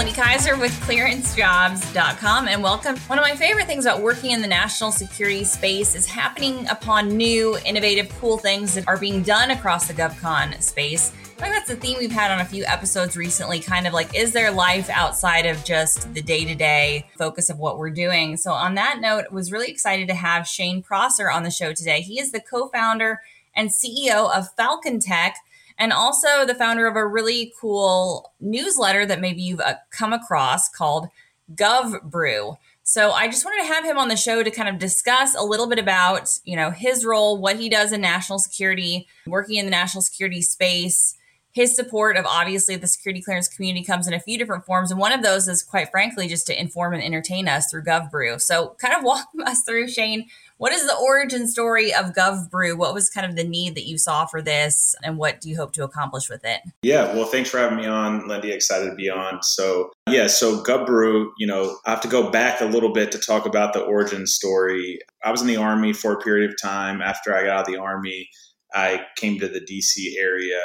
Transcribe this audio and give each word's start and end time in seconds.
Lindy 0.00 0.14
Kyzer 0.14 0.58
with 0.58 0.72
clearancejobs.com 0.80 2.48
and 2.48 2.62
welcome. 2.62 2.96
One 3.00 3.18
of 3.18 3.22
my 3.22 3.36
favorite 3.36 3.66
things 3.66 3.84
about 3.84 4.00
working 4.00 4.30
in 4.30 4.40
the 4.40 4.48
national 4.48 4.92
security 4.92 5.44
space 5.44 5.94
is 5.94 6.06
happening 6.06 6.66
upon 6.70 7.08
new, 7.18 7.58
innovative, 7.66 8.08
cool 8.18 8.38
things 8.38 8.74
that 8.76 8.88
are 8.88 8.96
being 8.96 9.22
done 9.22 9.50
across 9.50 9.88
the 9.88 9.92
GovCon 9.92 10.58
space. 10.62 11.12
I 11.36 11.42
think 11.42 11.52
that's 11.52 11.68
the 11.68 11.76
theme 11.76 11.98
we've 11.98 12.10
had 12.10 12.30
on 12.30 12.40
a 12.40 12.46
few 12.46 12.64
episodes 12.64 13.14
recently 13.14 13.60
kind 13.60 13.86
of 13.86 13.92
like, 13.92 14.18
is 14.18 14.32
there 14.32 14.50
life 14.50 14.88
outside 14.88 15.44
of 15.44 15.62
just 15.66 16.14
the 16.14 16.22
day 16.22 16.46
to 16.46 16.54
day 16.54 17.06
focus 17.18 17.50
of 17.50 17.58
what 17.58 17.76
we're 17.76 17.90
doing? 17.90 18.38
So, 18.38 18.52
on 18.52 18.76
that 18.76 19.00
note, 19.02 19.30
was 19.30 19.52
really 19.52 19.68
excited 19.68 20.08
to 20.08 20.14
have 20.14 20.48
Shane 20.48 20.82
Prosser 20.82 21.30
on 21.30 21.42
the 21.42 21.50
show 21.50 21.74
today. 21.74 22.00
He 22.00 22.18
is 22.18 22.32
the 22.32 22.40
co 22.40 22.68
founder 22.68 23.20
and 23.54 23.68
CEO 23.68 24.34
of 24.34 24.48
FalconTek 24.56 25.32
and 25.80 25.94
also 25.94 26.44
the 26.46 26.54
founder 26.54 26.86
of 26.86 26.94
a 26.94 27.06
really 27.06 27.52
cool 27.58 28.32
newsletter 28.38 29.06
that 29.06 29.20
maybe 29.20 29.40
you've 29.40 29.60
uh, 29.60 29.74
come 29.90 30.12
across 30.12 30.68
called 30.68 31.08
GovBrew. 31.54 32.56
So 32.82 33.12
I 33.12 33.26
just 33.28 33.44
wanted 33.44 33.66
to 33.66 33.72
have 33.72 33.84
him 33.84 33.96
on 33.96 34.08
the 34.08 34.16
show 34.16 34.42
to 34.42 34.50
kind 34.50 34.68
of 34.68 34.78
discuss 34.78 35.34
a 35.34 35.42
little 35.42 35.68
bit 35.68 35.78
about, 35.78 36.38
you 36.44 36.54
know, 36.54 36.70
his 36.70 37.04
role, 37.04 37.38
what 37.38 37.56
he 37.56 37.68
does 37.68 37.92
in 37.92 38.00
national 38.00 38.38
security, 38.38 39.08
working 39.26 39.56
in 39.56 39.64
the 39.64 39.70
national 39.70 40.02
security 40.02 40.42
space, 40.42 41.16
his 41.52 41.74
support 41.74 42.16
of 42.16 42.26
obviously 42.26 42.76
the 42.76 42.86
security 42.86 43.22
clearance 43.22 43.48
community 43.48 43.84
comes 43.84 44.06
in 44.06 44.14
a 44.14 44.20
few 44.20 44.38
different 44.38 44.64
forms. 44.64 44.90
And 44.90 45.00
one 45.00 45.12
of 45.12 45.22
those 45.22 45.48
is 45.48 45.62
quite 45.62 45.90
frankly 45.90 46.28
just 46.28 46.46
to 46.46 46.60
inform 46.60 46.94
and 46.94 47.02
entertain 47.02 47.48
us 47.48 47.70
through 47.70 47.84
GovBrew. 47.84 48.40
So 48.40 48.76
kind 48.80 48.94
of 48.94 49.02
walk 49.04 49.26
us 49.46 49.62
through, 49.62 49.88
Shane, 49.88 50.28
what 50.60 50.74
is 50.74 50.86
the 50.86 50.94
origin 50.94 51.48
story 51.48 51.90
of 51.94 52.12
GovBrew? 52.12 52.76
What 52.76 52.92
was 52.92 53.08
kind 53.08 53.26
of 53.26 53.34
the 53.34 53.44
need 53.44 53.74
that 53.76 53.86
you 53.86 53.96
saw 53.96 54.26
for 54.26 54.42
this, 54.42 54.94
and 55.02 55.16
what 55.16 55.40
do 55.40 55.48
you 55.48 55.56
hope 55.56 55.72
to 55.72 55.84
accomplish 55.84 56.28
with 56.28 56.44
it? 56.44 56.60
Yeah, 56.82 57.14
well, 57.14 57.24
thanks 57.24 57.48
for 57.48 57.56
having 57.56 57.78
me 57.78 57.86
on, 57.86 58.28
Lindy. 58.28 58.52
Excited 58.52 58.90
to 58.90 58.94
be 58.94 59.08
on. 59.08 59.42
So, 59.42 59.90
yeah, 60.06 60.26
so 60.26 60.62
GovBrew, 60.62 61.30
you 61.38 61.46
know, 61.46 61.78
I 61.86 61.90
have 61.90 62.02
to 62.02 62.08
go 62.08 62.30
back 62.30 62.60
a 62.60 62.66
little 62.66 62.92
bit 62.92 63.10
to 63.12 63.18
talk 63.18 63.46
about 63.46 63.72
the 63.72 63.80
origin 63.80 64.26
story. 64.26 64.98
I 65.24 65.30
was 65.30 65.40
in 65.40 65.46
the 65.46 65.56
Army 65.56 65.94
for 65.94 66.12
a 66.12 66.20
period 66.20 66.50
of 66.50 66.60
time. 66.60 67.00
After 67.00 67.34
I 67.34 67.44
got 67.44 67.60
out 67.60 67.60
of 67.60 67.74
the 67.74 67.80
Army, 67.80 68.28
I 68.74 69.06
came 69.16 69.40
to 69.40 69.48
the 69.48 69.62
DC 69.62 70.20
area 70.20 70.60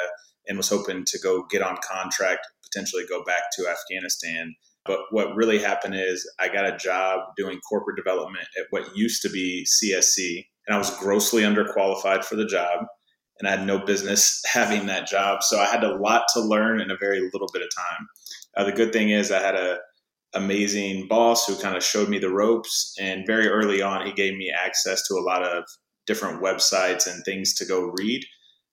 and 0.46 0.58
was 0.58 0.68
hoping 0.68 1.06
to 1.06 1.18
go 1.18 1.46
get 1.48 1.62
on 1.62 1.78
contract, 1.82 2.46
potentially 2.70 3.04
go 3.08 3.24
back 3.24 3.44
to 3.56 3.66
Afghanistan. 3.66 4.56
But 4.86 5.00
what 5.10 5.34
really 5.34 5.58
happened 5.58 5.94
is 5.94 6.28
I 6.38 6.48
got 6.48 6.64
a 6.66 6.76
job 6.76 7.20
doing 7.36 7.60
corporate 7.68 7.96
development 7.96 8.46
at 8.58 8.66
what 8.70 8.96
used 8.96 9.22
to 9.22 9.28
be 9.28 9.66
CSC, 9.66 10.44
and 10.66 10.74
I 10.74 10.78
was 10.78 10.96
grossly 10.98 11.42
underqualified 11.42 12.24
for 12.24 12.36
the 12.36 12.46
job, 12.46 12.86
and 13.38 13.48
I 13.48 13.52
had 13.52 13.66
no 13.66 13.78
business 13.78 14.42
having 14.52 14.86
that 14.86 15.06
job. 15.06 15.42
So 15.42 15.58
I 15.58 15.66
had 15.66 15.84
a 15.84 15.96
lot 15.96 16.24
to 16.34 16.40
learn 16.40 16.80
in 16.80 16.90
a 16.90 16.96
very 16.98 17.20
little 17.32 17.48
bit 17.52 17.62
of 17.62 17.68
time. 17.76 18.06
Uh, 18.56 18.64
the 18.64 18.72
good 18.72 18.92
thing 18.92 19.10
is 19.10 19.30
I 19.30 19.40
had 19.40 19.54
a 19.54 19.78
amazing 20.34 21.08
boss 21.08 21.46
who 21.46 21.56
kind 21.56 21.76
of 21.76 21.84
showed 21.84 22.08
me 22.08 22.18
the 22.18 22.32
ropes, 22.32 22.94
and 23.00 23.26
very 23.26 23.48
early 23.48 23.82
on 23.82 24.06
he 24.06 24.12
gave 24.12 24.36
me 24.36 24.52
access 24.52 25.06
to 25.08 25.14
a 25.14 25.24
lot 25.24 25.42
of 25.42 25.64
different 26.06 26.42
websites 26.42 27.06
and 27.06 27.24
things 27.24 27.54
to 27.54 27.64
go 27.64 27.92
read. 27.98 28.22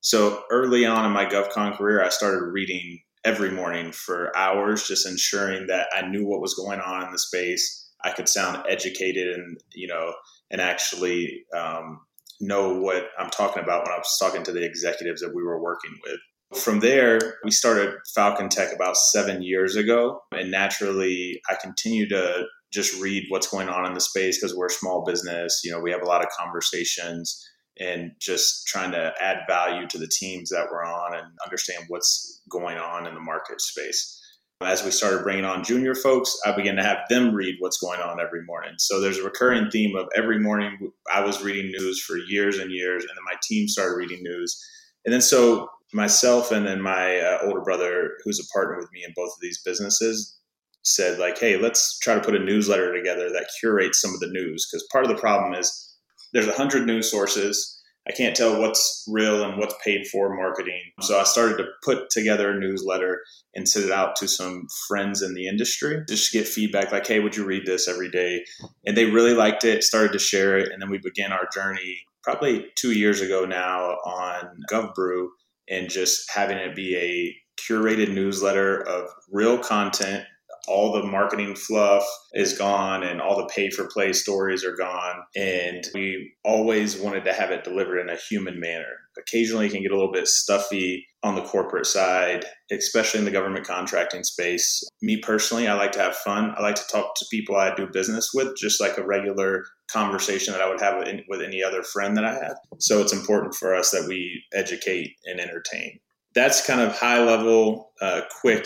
So 0.02 0.44
early 0.52 0.86
on 0.86 1.06
in 1.06 1.12
my 1.12 1.26
GovCon 1.26 1.78
career, 1.78 2.04
I 2.04 2.10
started 2.10 2.46
reading 2.52 3.00
every 3.26 3.52
morning 3.52 3.92
for 3.92 4.36
hours, 4.36 4.88
just 4.88 5.08
ensuring 5.08 5.68
that 5.68 5.88
I 5.96 6.08
knew 6.08 6.26
what 6.26 6.42
was 6.42 6.56
going 6.56 6.80
on 6.80 7.06
in 7.06 7.12
the 7.12 7.20
space. 7.20 7.90
I 8.04 8.12
could 8.12 8.28
sound 8.28 8.64
educated 8.70 9.34
and, 9.34 9.58
you 9.74 9.88
know, 9.88 10.14
and 10.52 10.60
actually 10.60 11.46
um, 11.58 12.02
know 12.42 12.80
what 12.80 13.06
I'm 13.18 13.30
talking 13.30 13.64
about 13.64 13.84
when 13.84 13.94
I 13.94 13.98
was 13.98 14.18
talking 14.20 14.44
to 14.44 14.52
the 14.52 14.64
executives 14.64 15.22
that 15.22 15.34
we 15.34 15.44
were 15.44 15.62
working 15.62 15.98
with. 16.06 16.20
From 16.62 16.82
there, 16.82 17.20
we 17.44 17.52
started 17.52 17.96
FalconTek 18.16 18.76
about 18.76 18.98
seven 18.98 19.42
years 19.42 19.76
ago. 19.76 20.20
And 20.32 20.52
naturally, 20.52 21.42
I 21.50 21.56
continue 21.60 22.08
to 22.10 22.46
just 22.72 23.00
read 23.02 23.24
what's 23.30 23.48
going 23.48 23.70
on 23.70 23.86
in 23.86 23.94
the 23.94 24.02
space 24.02 24.40
because 24.40 24.56
we're 24.56 24.68
a 24.68 24.72
small 24.72 25.04
business. 25.06 25.62
You 25.64 25.72
know, 25.72 25.80
we 25.80 25.92
have 25.92 26.02
a 26.02 26.08
lot 26.08 26.22
of 26.22 26.28
conversations 26.38 27.44
and 27.80 28.12
just 28.20 28.68
trying 28.68 28.92
to 28.92 29.14
add 29.20 29.40
value 29.48 29.88
to 29.88 29.98
the 29.98 30.08
teams 30.08 30.50
that 30.50 30.68
we're 30.72 30.86
on 30.86 31.16
and 31.16 31.26
understand 31.44 31.86
what's 31.88 32.42
going 32.50 32.78
on 32.78 33.08
in 33.08 33.14
the 33.14 33.20
market 33.20 33.62
space. 33.62 34.20
As 34.62 34.84
we 34.84 34.92
started 34.92 35.24
bringing 35.24 35.44
on 35.44 35.64
junior 35.64 35.94
folks, 35.94 36.38
I 36.46 36.56
began 36.56 36.76
to 36.78 36.84
have 36.84 37.00
them 37.10 37.34
read 37.34 37.56
what's 37.60 37.80
going 37.80 38.00
on 38.00 38.22
every 38.22 38.44
morning. 38.46 38.74
So 38.78 39.02
there's 39.02 39.18
a 39.18 39.24
recurring 39.24 39.70
theme 39.70 39.96
of 39.96 40.08
every 40.16 40.40
morning 40.40 40.92
I 41.14 41.22
was 41.22 41.44
reading 41.44 41.72
news 41.72 42.02
for 42.02 42.16
years 42.18 42.60
and 42.60 42.72
years, 42.72 43.04
and 43.04 43.10
then 43.10 43.26
my 43.26 43.38
team 43.42 43.68
started 43.68 43.98
reading 43.98 44.24
news. 44.24 44.58
And 45.04 45.14
then 45.14 45.22
so 45.22 45.68
myself 45.94 46.52
and 46.52 46.66
then 46.66 46.82
my 46.82 47.20
uh, 47.20 47.40
older 47.44 47.62
brother, 47.62 48.12
who's 48.24 48.40
a 48.40 48.54
partner 48.54 48.78
with 48.78 48.92
me 48.94 49.04
in 49.06 49.14
both 49.16 49.30
of 49.30 49.42
these 49.42 49.62
businesses, 49.64 50.38
said 50.84 51.20
like, 51.20 51.38
"Hey, 51.38 51.58
let's 51.58 52.00
try 52.00 52.16
to 52.16 52.22
put 52.22 52.36
a 52.36 52.40
newsletter 52.40 52.94
together 52.96 53.30
that 53.32 53.50
curates 53.60 54.00
some 54.00 54.14
of 54.14 54.20
the 54.20 54.28
news." 54.28 54.68
Because 54.70 54.88
part 54.92 55.06
of 55.06 55.10
the 55.10 55.20
problem 55.20 55.54
is 55.54 55.93
there's 56.34 56.48
a 56.48 56.54
hundred 56.54 56.86
news 56.86 57.10
sources. 57.10 57.80
I 58.08 58.12
can't 58.12 58.36
tell 58.36 58.60
what's 58.60 59.06
real 59.08 59.46
and 59.46 59.58
what's 59.58 59.76
paid 59.84 60.08
for 60.08 60.36
marketing. 60.36 60.82
So 61.02 61.18
I 61.18 61.24
started 61.24 61.58
to 61.58 61.68
put 61.86 62.10
together 62.10 62.52
a 62.52 62.60
newsletter 62.60 63.22
and 63.56 63.68
send 63.68 63.86
it 63.86 63.92
out 63.92 64.18
to 64.18 64.28
some 64.28 64.68
friends 64.90 65.22
in 65.22 65.34
the 65.36 65.48
industry 65.48 66.04
just 66.10 66.32
to 66.32 66.40
get 66.40 66.48
feedback 66.48 66.92
like, 66.92 67.08
hey, 67.08 67.22
would 67.22 67.38
you 67.38 67.46
read 67.46 67.66
this 67.66 67.88
every 67.88 68.10
day? 68.10 68.44
And 68.86 68.98
they 68.98 69.06
really 69.06 69.34
liked 69.34 69.64
it, 69.64 69.84
started 69.84 70.12
to 70.12 70.20
share 70.20 70.58
it. 70.58 70.70
And 70.72 70.82
then 70.82 70.90
we 70.90 70.98
began 70.98 71.32
our 71.32 71.48
journey 71.54 72.02
probably 72.24 72.66
two 72.76 72.92
years 72.92 73.22
ago 73.22 73.46
now 73.46 73.92
on 74.06 74.50
GovBrew 74.70 75.28
and 75.70 75.90
just 75.90 76.30
having 76.30 76.58
it 76.58 76.76
be 76.76 76.98
a 76.98 77.34
curated 77.62 78.14
newsletter 78.14 78.82
of 78.82 79.08
real 79.32 79.58
content 79.58 80.26
all 80.68 80.94
the 80.94 81.04
marketing 81.04 81.56
fluff 81.56 82.04
is 82.34 82.58
gone 82.58 83.04
and 83.04 83.22
all 83.22 83.38
the 83.38 83.52
pay 83.54 83.70
for 83.70 83.88
play 83.88 84.14
stories 84.14 84.64
are 84.64 84.76
gone. 84.76 85.16
And 85.36 85.84
we 85.94 86.34
always 86.44 86.98
wanted 86.98 87.26
to 87.26 87.34
have 87.34 87.52
it 87.52 87.64
delivered 87.64 88.00
in 88.00 88.10
a 88.10 88.16
human 88.16 88.60
manner. 88.60 88.86
Occasionally, 89.18 89.68
it 89.68 89.72
can 89.72 89.82
get 89.82 89.92
a 89.92 89.96
little 89.96 90.12
bit 90.12 90.28
stuffy 90.28 91.06
on 91.22 91.36
the 91.36 91.44
corporate 91.44 91.86
side, 91.86 92.46
especially 92.72 93.20
in 93.20 93.26
the 93.26 93.32
government 93.32 93.68
contracting 93.68 94.24
space. 94.24 94.84
Me 95.02 95.18
personally, 95.18 95.68
I 95.68 95.74
like 95.74 95.92
to 95.94 96.00
have 96.00 96.16
fun. 96.16 96.54
I 96.58 96.62
like 96.62 96.76
to 96.76 96.88
talk 96.92 97.16
to 97.16 97.26
people 97.30 97.56
I 97.56 97.76
do 97.76 97.88
business 97.92 98.32
with, 98.34 98.58
just 98.58 98.82
like 98.82 98.98
a 98.98 99.06
regular 99.06 99.66
conversation 99.92 100.54
that 100.54 100.62
I 100.62 100.70
would 100.70 100.82
have 100.82 101.06
with 101.30 101.42
any 101.42 101.64
other 101.64 101.84
friend 101.84 102.18
that 102.18 102.26
I 102.26 102.34
have. 102.34 102.56
So 102.80 103.02
it's 103.02 103.14
important 103.14 103.56
for 103.56 103.76
us 103.76 103.92
that 103.92 104.08
we 104.08 104.44
educate 104.54 105.12
and 105.26 105.40
entertain 105.40 106.00
that's 106.36 106.66
kind 106.66 106.82
of 106.82 106.98
high 106.98 107.24
level, 107.24 107.92
uh, 108.02 108.22
quick 108.42 108.66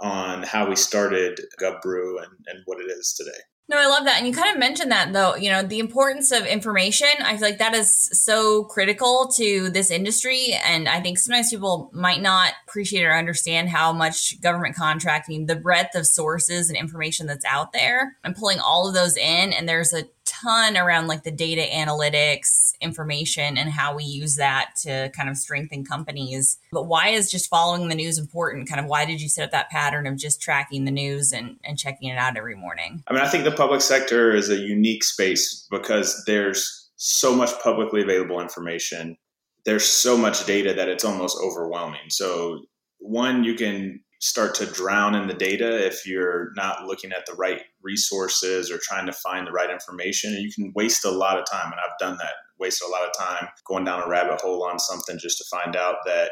on 0.00 0.42
how 0.42 0.68
we 0.68 0.76
started 0.76 1.40
GovBrew 1.60 2.22
and, 2.22 2.32
and 2.46 2.62
what 2.66 2.80
it 2.80 2.90
is 2.90 3.14
today. 3.14 3.38
No, 3.68 3.78
I 3.78 3.86
love 3.86 4.04
that. 4.04 4.18
And 4.18 4.26
you 4.28 4.32
kind 4.32 4.52
of 4.52 4.60
mentioned 4.60 4.92
that 4.92 5.12
though, 5.12 5.34
you 5.34 5.50
know, 5.50 5.62
the 5.62 5.80
importance 5.80 6.30
of 6.30 6.46
information. 6.46 7.08
I 7.24 7.32
feel 7.32 7.48
like 7.48 7.58
that 7.58 7.74
is 7.74 7.92
so 8.24 8.62
critical 8.64 9.26
to 9.34 9.70
this 9.70 9.90
industry. 9.90 10.56
And 10.64 10.88
I 10.88 11.00
think 11.00 11.18
sometimes 11.18 11.50
people 11.50 11.90
might 11.92 12.22
not 12.22 12.52
appreciate 12.68 13.04
or 13.04 13.12
understand 13.12 13.68
how 13.68 13.92
much 13.92 14.40
government 14.40 14.76
contracting, 14.76 15.46
the 15.46 15.56
breadth 15.56 15.96
of 15.96 16.06
sources 16.06 16.68
and 16.68 16.78
information 16.78 17.26
that's 17.26 17.44
out 17.44 17.72
there 17.72 18.16
and 18.22 18.36
pulling 18.36 18.60
all 18.60 18.86
of 18.86 18.94
those 18.94 19.16
in. 19.16 19.52
And 19.52 19.68
there's 19.68 19.92
a 19.92 20.04
ton 20.24 20.76
around 20.76 21.08
like 21.08 21.24
the 21.24 21.32
data 21.32 21.66
analytics 21.72 22.55
information 22.80 23.56
and 23.56 23.70
how 23.70 23.94
we 23.94 24.04
use 24.04 24.36
that 24.36 24.70
to 24.82 25.10
kind 25.14 25.28
of 25.28 25.36
strengthen 25.36 25.84
companies. 25.84 26.58
But 26.72 26.84
why 26.84 27.08
is 27.08 27.30
just 27.30 27.48
following 27.48 27.88
the 27.88 27.94
news 27.94 28.18
important? 28.18 28.68
Kind 28.68 28.80
of 28.80 28.86
why 28.86 29.04
did 29.04 29.20
you 29.20 29.28
set 29.28 29.44
up 29.44 29.50
that 29.52 29.70
pattern 29.70 30.06
of 30.06 30.16
just 30.16 30.40
tracking 30.40 30.84
the 30.84 30.90
news 30.90 31.32
and, 31.32 31.56
and 31.64 31.78
checking 31.78 32.08
it 32.08 32.18
out 32.18 32.36
every 32.36 32.56
morning? 32.56 33.02
I 33.06 33.12
mean, 33.12 33.22
I 33.22 33.28
think 33.28 33.44
the 33.44 33.52
public 33.52 33.80
sector 33.80 34.34
is 34.34 34.50
a 34.50 34.56
unique 34.56 35.04
space 35.04 35.66
because 35.70 36.22
there's 36.26 36.90
so 36.96 37.34
much 37.34 37.50
publicly 37.62 38.02
available 38.02 38.40
information. 38.40 39.16
There's 39.64 39.84
so 39.84 40.16
much 40.16 40.46
data 40.46 40.72
that 40.74 40.88
it's 40.88 41.04
almost 41.04 41.38
overwhelming. 41.42 42.08
So, 42.10 42.62
one, 42.98 43.44
you 43.44 43.54
can 43.54 44.00
start 44.20 44.54
to 44.54 44.66
drown 44.66 45.14
in 45.14 45.26
the 45.26 45.34
data 45.34 45.86
if 45.86 46.06
you're 46.06 46.52
not 46.56 46.86
looking 46.86 47.12
at 47.12 47.26
the 47.26 47.34
right 47.34 47.62
resources 47.82 48.70
or 48.70 48.78
trying 48.82 49.06
to 49.06 49.12
find 49.12 49.46
the 49.46 49.52
right 49.52 49.70
information. 49.70 50.32
You 50.34 50.50
can 50.52 50.72
waste 50.74 51.04
a 51.04 51.10
lot 51.10 51.38
of 51.38 51.44
time. 51.50 51.70
And 51.70 51.80
I've 51.80 51.98
done 51.98 52.16
that, 52.18 52.34
wasted 52.58 52.88
a 52.88 52.90
lot 52.90 53.06
of 53.06 53.16
time 53.16 53.48
going 53.66 53.84
down 53.84 54.02
a 54.02 54.08
rabbit 54.08 54.40
hole 54.40 54.64
on 54.64 54.78
something 54.78 55.18
just 55.18 55.38
to 55.38 55.44
find 55.50 55.76
out 55.76 55.96
that 56.06 56.30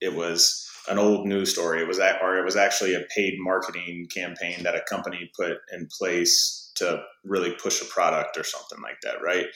it 0.00 0.14
was 0.14 0.66
an 0.88 0.98
old 0.98 1.26
news 1.26 1.52
story. 1.52 1.80
It 1.80 1.88
was 1.88 1.98
or 1.98 2.38
it 2.38 2.44
was 2.44 2.56
actually 2.56 2.94
a 2.94 3.04
paid 3.14 3.34
marketing 3.38 4.08
campaign 4.12 4.62
that 4.62 4.74
a 4.74 4.82
company 4.88 5.30
put 5.36 5.58
in 5.72 5.88
place 5.98 6.72
to 6.76 7.02
really 7.24 7.52
push 7.52 7.80
a 7.82 7.84
product 7.84 8.36
or 8.36 8.44
something 8.44 8.80
like 8.82 9.00
that, 9.02 9.22
right? 9.22 9.46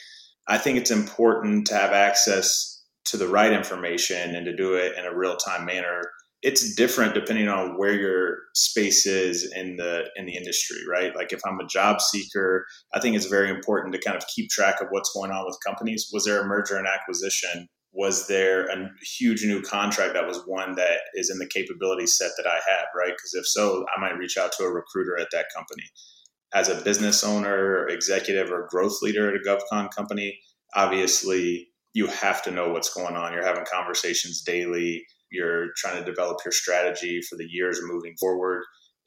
I 0.47 0.57
think 0.57 0.77
it's 0.77 0.91
important 0.91 1.67
to 1.67 1.73
have 1.73 1.91
access 1.91 2.83
to 3.05 3.17
the 3.17 3.27
right 3.27 3.51
information 3.51 4.35
and 4.35 4.45
to 4.45 4.55
do 4.55 4.75
it 4.75 4.97
in 4.97 5.05
a 5.05 5.15
real 5.15 5.35
time 5.35 5.65
manner. 5.65 6.01
It's 6.47 6.75
different 6.75 7.15
depending 7.15 7.47
on 7.47 7.77
where 7.77 7.93
your 7.93 8.37
space 8.53 9.05
is 9.05 9.51
in 9.55 9.77
the 9.77 10.05
in 10.15 10.25
the 10.25 10.35
industry, 10.35 10.77
right? 10.89 11.15
Like 11.15 11.33
if 11.33 11.41
I'm 11.45 11.59
a 11.59 11.67
job 11.67 12.01
seeker, 12.01 12.65
I 12.93 12.99
think 12.99 13.15
it's 13.15 13.25
very 13.25 13.49
important 13.49 13.93
to 13.93 13.99
kind 13.99 14.15
of 14.15 14.27
keep 14.27 14.49
track 14.49 14.79
of 14.79 14.87
what's 14.91 15.11
going 15.11 15.31
on 15.31 15.45
with 15.45 15.57
companies. 15.65 16.09
Was 16.13 16.25
there 16.25 16.41
a 16.41 16.45
merger 16.45 16.77
and 16.77 16.87
acquisition? 16.87 17.67
Was 17.91 18.27
there 18.27 18.65
a 18.67 18.89
huge 19.17 19.43
new 19.43 19.61
contract 19.61 20.13
that 20.13 20.27
was 20.27 20.41
one 20.45 20.75
that 20.75 20.99
is 21.15 21.29
in 21.29 21.39
the 21.39 21.47
capability 21.47 22.05
set 22.05 22.31
that 22.37 22.45
I 22.45 22.59
have, 22.69 22.87
right? 22.95 23.13
Because 23.13 23.33
if 23.33 23.47
so, 23.47 23.85
I 23.95 23.99
might 23.99 24.17
reach 24.17 24.37
out 24.37 24.51
to 24.57 24.63
a 24.65 24.71
recruiter 24.71 25.17
at 25.19 25.29
that 25.31 25.47
company 25.55 25.83
as 26.55 26.69
a 26.69 26.81
business 26.81 27.23
owner, 27.23 27.87
executive, 27.89 28.51
or 28.51 28.67
growth 28.69 29.01
leader 29.01 29.29
at 29.29 29.35
a 29.35 29.45
GovCon 29.45 29.93
company, 29.93 30.39
obviously 30.73 31.67
you 31.93 32.07
have 32.07 32.41
to 32.43 32.51
know 32.51 32.69
what's 32.69 32.93
going 32.93 33.15
on. 33.15 33.33
You're 33.33 33.45
having 33.45 33.65
conversations 33.71 34.41
daily. 34.41 35.05
You're 35.35 35.67
trying 35.77 36.03
to 36.03 36.09
develop 36.09 36.37
your 36.45 36.51
strategy 36.51 37.21
for 37.21 37.35
the 37.35 37.47
years 37.49 37.79
moving 37.83 38.15
forward. 38.19 38.63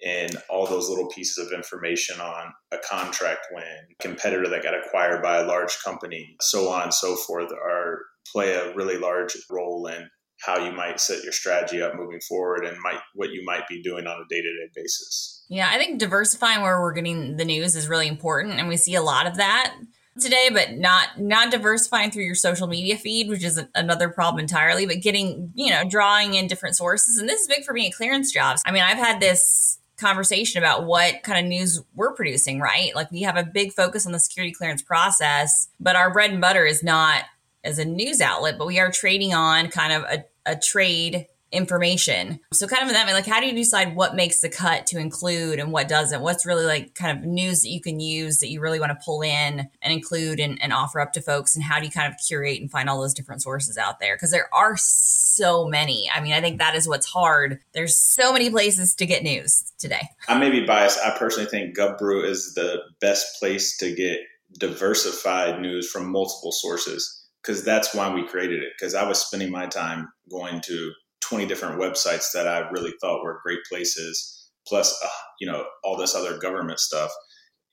And 0.07 0.37
all 0.49 0.67
those 0.67 0.89
little 0.89 1.09
pieces 1.09 1.45
of 1.45 1.53
information 1.53 2.21
on 2.21 2.53
a 2.71 2.79
contract 2.89 3.49
win, 3.51 3.65
competitor 4.01 4.49
that 4.49 4.63
got 4.63 4.79
acquired 4.79 5.23
by 5.23 5.39
a 5.39 5.47
large 5.47 5.77
company, 5.85 6.37
so 6.41 6.69
on 6.69 6.85
and 6.85 6.95
so 6.95 7.17
forth, 7.17 7.51
are 7.51 7.99
play 8.33 8.53
a 8.53 8.73
really 8.75 8.97
large 8.97 9.37
role 9.51 9.89
in 9.89 10.09
how 10.41 10.65
you 10.65 10.71
might 10.71 11.01
set 11.01 11.25
your 11.25 11.33
strategy 11.33 11.83
up 11.83 11.97
moving 11.97 12.21
forward 12.29 12.65
and 12.65 12.79
might 12.81 13.01
what 13.15 13.31
you 13.31 13.45
might 13.45 13.67
be 13.67 13.83
doing 13.83 14.07
on 14.07 14.21
a 14.21 14.29
day-to-day 14.29 14.71
basis. 14.75 15.45
Yeah, 15.49 15.69
I 15.73 15.79
think 15.79 15.99
diversifying 15.99 16.63
where 16.63 16.81
we're 16.81 16.93
getting 16.93 17.37
the 17.37 17.45
news 17.45 17.75
is 17.75 17.89
really 17.89 18.07
important 18.07 18.61
and 18.61 18.69
we 18.69 18.77
see 18.77 18.95
a 18.95 19.03
lot 19.03 19.27
of 19.27 19.37
that 19.39 19.75
today 20.19 20.49
but 20.53 20.73
not 20.73 21.19
not 21.19 21.51
diversifying 21.51 22.11
through 22.11 22.25
your 22.25 22.35
social 22.35 22.67
media 22.67 22.97
feed 22.97 23.29
which 23.29 23.45
is 23.45 23.61
another 23.75 24.09
problem 24.09 24.41
entirely 24.41 24.87
but 24.87 25.01
getting 25.01 25.53
you 25.55 25.71
know 25.71 25.85
drawing 25.89 26.35
in 26.35 26.47
different 26.47 26.77
sources. 26.77 27.19
And 27.19 27.29
this 27.29 27.43
is 27.43 27.49
big 27.49 27.65
for 27.65 27.73
me 27.73 27.87
at 27.87 27.95
clearance 27.95 28.33
jobs. 28.33 28.63
I 28.67 28.73
mean 28.73 28.83
i've 28.83 28.99
had 28.99 29.21
this 29.21 29.79
conversation 29.97 30.63
about 30.63 30.85
what 30.85 31.25
kind 31.25 31.45
of 31.45 31.47
news 31.47 31.83
we're 31.95 32.13
producing 32.13 32.61
right? 32.61 32.95
Like 32.95 33.11
we 33.11 33.23
have 33.23 33.37
a 33.37 33.43
big 33.43 33.73
focus 33.73 34.07
on 34.07 34.13
the 34.13 34.21
security 34.21 34.53
clearance 34.53 34.83
process 34.83 35.69
but 35.81 35.97
our 35.97 36.13
bread 36.13 36.31
and 36.31 36.41
butter 36.41 36.65
is 36.65 36.83
not 36.83 37.25
as 37.65 37.79
a 37.79 37.85
news 37.85 38.21
outlet, 38.21 38.57
but 38.59 38.67
we 38.67 38.79
are 38.79 38.91
trading 38.91 39.35
on 39.35 39.69
kind 39.69 39.93
of 39.93 40.03
a, 40.05 40.25
a 40.47 40.57
trade 40.57 41.27
information. 41.53 42.41
So 42.53 42.67
kind 42.67 42.83
of 42.83 42.89
in 42.89 42.95
that 42.95 43.07
way, 43.07 43.13
like 43.13 43.27
how 43.27 43.41
do 43.41 43.47
you 43.47 43.55
decide 43.55 43.97
what 43.97 44.15
makes 44.15 44.41
the 44.41 44.49
cut 44.49 44.87
to 44.89 44.99
include 44.99 45.59
and 45.59 45.73
what 45.73 45.89
doesn't? 45.89 46.21
What's 46.21 46.47
really 46.47 46.67
like 46.67 46.95
kind 46.95 47.19
of 47.19 47.25
news 47.25 47.63
that 47.63 47.71
you 47.71 47.81
can 47.81 48.01
use 48.01 48.41
that 48.41 48.49
you 48.49 48.61
really 48.61 48.81
want 48.81 48.91
to 48.91 49.05
pull 49.05 49.23
in 49.23 49.69
and 49.83 49.93
include 49.93 50.41
and, 50.41 50.61
and 50.63 50.73
offer 50.73 51.01
up 51.01 51.13
to 51.15 51.23
folks? 51.23 51.55
And 51.55 51.65
how 51.65 51.79
do 51.79 51.87
you 51.87 51.91
kind 51.91 52.13
of 52.13 52.19
curate 52.27 52.61
and 52.61 52.71
find 52.71 52.89
all 52.89 53.01
those 53.01 53.15
different 53.15 53.43
sources 53.43 53.79
out 53.79 54.01
there? 54.01 54.17
Because 54.17 54.31
there 54.31 54.53
are 54.53 54.77
so 54.77 55.67
many. 55.67 56.11
I 56.15 56.21
mean, 56.21 56.33
I 56.33 56.41
think 56.41 56.59
that 56.59 56.75
is 56.75 56.89
what's 56.89 57.07
hard. 57.07 57.61
There's 57.73 57.97
so 57.97 58.33
many 58.33 58.51
places 58.51 58.95
to 58.97 59.07
get 59.07 59.23
news 59.23 59.73
today. 59.79 60.09
I 60.29 60.39
may 60.39 60.51
be 60.51 60.67
biased. 60.67 60.99
I 61.01 61.17
personally 61.19 61.49
think 61.49 61.77
GovBrew 61.77 62.25
is 62.25 62.55
the 62.55 62.83
best 63.01 63.39
place 63.39 63.77
to 63.79 63.95
get 63.95 64.19
diversified 64.59 65.61
news 65.61 65.91
from 65.91 66.11
multiple 66.11 66.53
sources 66.53 67.27
because 67.43 67.65
that's 67.65 67.95
why 67.95 68.13
we 68.13 68.27
created 68.27 68.63
it. 68.63 68.73
Because 68.79 68.95
I 68.95 69.07
was 69.07 69.21
spending 69.21 69.51
my 69.51 69.67
time 69.67 70.09
going 70.31 70.61
to 70.63 70.93
20 71.21 71.47
different 71.47 71.81
websites 71.81 72.33
that 72.33 72.49
I 72.49 72.69
really 72.71 72.95
thought 73.01 73.23
were 73.23 73.41
great 73.43 73.61
places, 73.69 74.51
plus, 74.67 74.99
uh, 75.05 75.09
you 75.41 75.47
know, 75.47 75.65
all 75.85 75.97
this 75.97 76.15
other 76.15 76.39
government 76.39 76.79
stuff. 76.79 77.11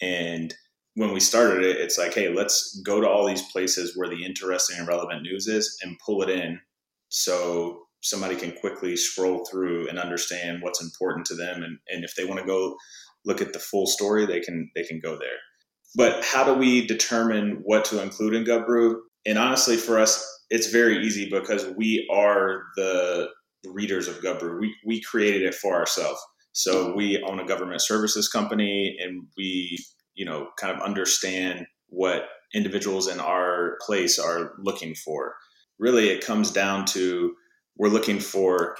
And 0.02 0.54
when 0.96 1.14
we 1.14 1.20
started 1.20 1.64
it, 1.64 1.78
it's 1.78 1.98
like, 1.98 2.14
hey, 2.14 2.34
let's 2.34 2.82
go 2.86 3.02
to 3.02 3.08
all 3.08 3.26
these 3.26 3.42
places 3.52 3.94
where 3.96 4.10
the 4.10 4.26
interesting 4.26 4.78
and 4.78 4.88
relevant 4.88 5.22
news 5.22 5.48
is 5.48 5.78
and 5.84 6.00
pull 6.06 6.22
it 6.22 6.30
in 6.30 6.60
so 7.10 7.84
somebody 8.02 8.36
can 8.36 8.52
quickly 8.52 8.96
scroll 8.96 9.46
through 9.46 9.90
and 9.90 10.00
understand 10.00 10.62
what's 10.62 10.82
important 10.82 11.26
to 11.26 11.36
them. 11.36 11.64
And, 11.64 11.80
and 11.90 12.04
if 12.04 12.16
they 12.16 12.26
want 12.26 12.40
to 12.40 12.46
go 12.46 12.76
look 13.26 13.42
at 13.42 13.54
the 13.54 13.60
full 13.60 13.88
story, 13.88 14.26
they 14.26 14.40
can 14.40 14.70
they 14.76 14.84
can 14.84 15.00
go 15.00 15.18
there. 15.18 15.38
But 15.98 16.24
how 16.24 16.44
do 16.44 16.54
we 16.54 16.86
determine 16.86 17.62
what 17.64 17.86
to 17.86 18.02
include 18.02 18.36
in 18.36 18.44
GovBrew? 18.44 18.96
and 19.26 19.38
honestly, 19.38 19.76
for 19.76 20.00
us, 20.00 20.24
it's 20.50 20.68
very 20.68 21.06
easy 21.06 21.30
because 21.30 21.66
we 21.76 22.08
are 22.12 22.64
the 22.76 23.30
readers 23.66 24.08
of 24.08 24.22
GovBrew. 24.22 24.60
We, 24.60 24.76
we 24.86 25.02
created 25.02 25.44
it 25.44 25.56
for 25.56 25.76
ourselves. 25.76 26.20
So 26.52 26.94
we 26.96 27.22
own 27.22 27.40
a 27.40 27.46
government 27.46 27.82
services 27.82 28.30
company 28.30 28.98
and 29.02 29.28
we, 29.38 29.78
you 30.14 30.26
know, 30.26 30.50
kind 30.58 30.76
of 30.76 30.82
understand 30.82 31.66
what 31.88 32.24
individuals 32.54 33.08
in 33.08 33.20
our 33.20 33.78
place 33.82 34.18
are 34.18 34.54
looking 34.60 34.96
for. 34.96 35.36
Really, 35.80 36.10
it 36.10 36.26
comes 36.26 36.52
down 36.52 36.86
to 36.86 37.36
we're 37.78 37.90
looking 37.90 38.20
for 38.20 38.78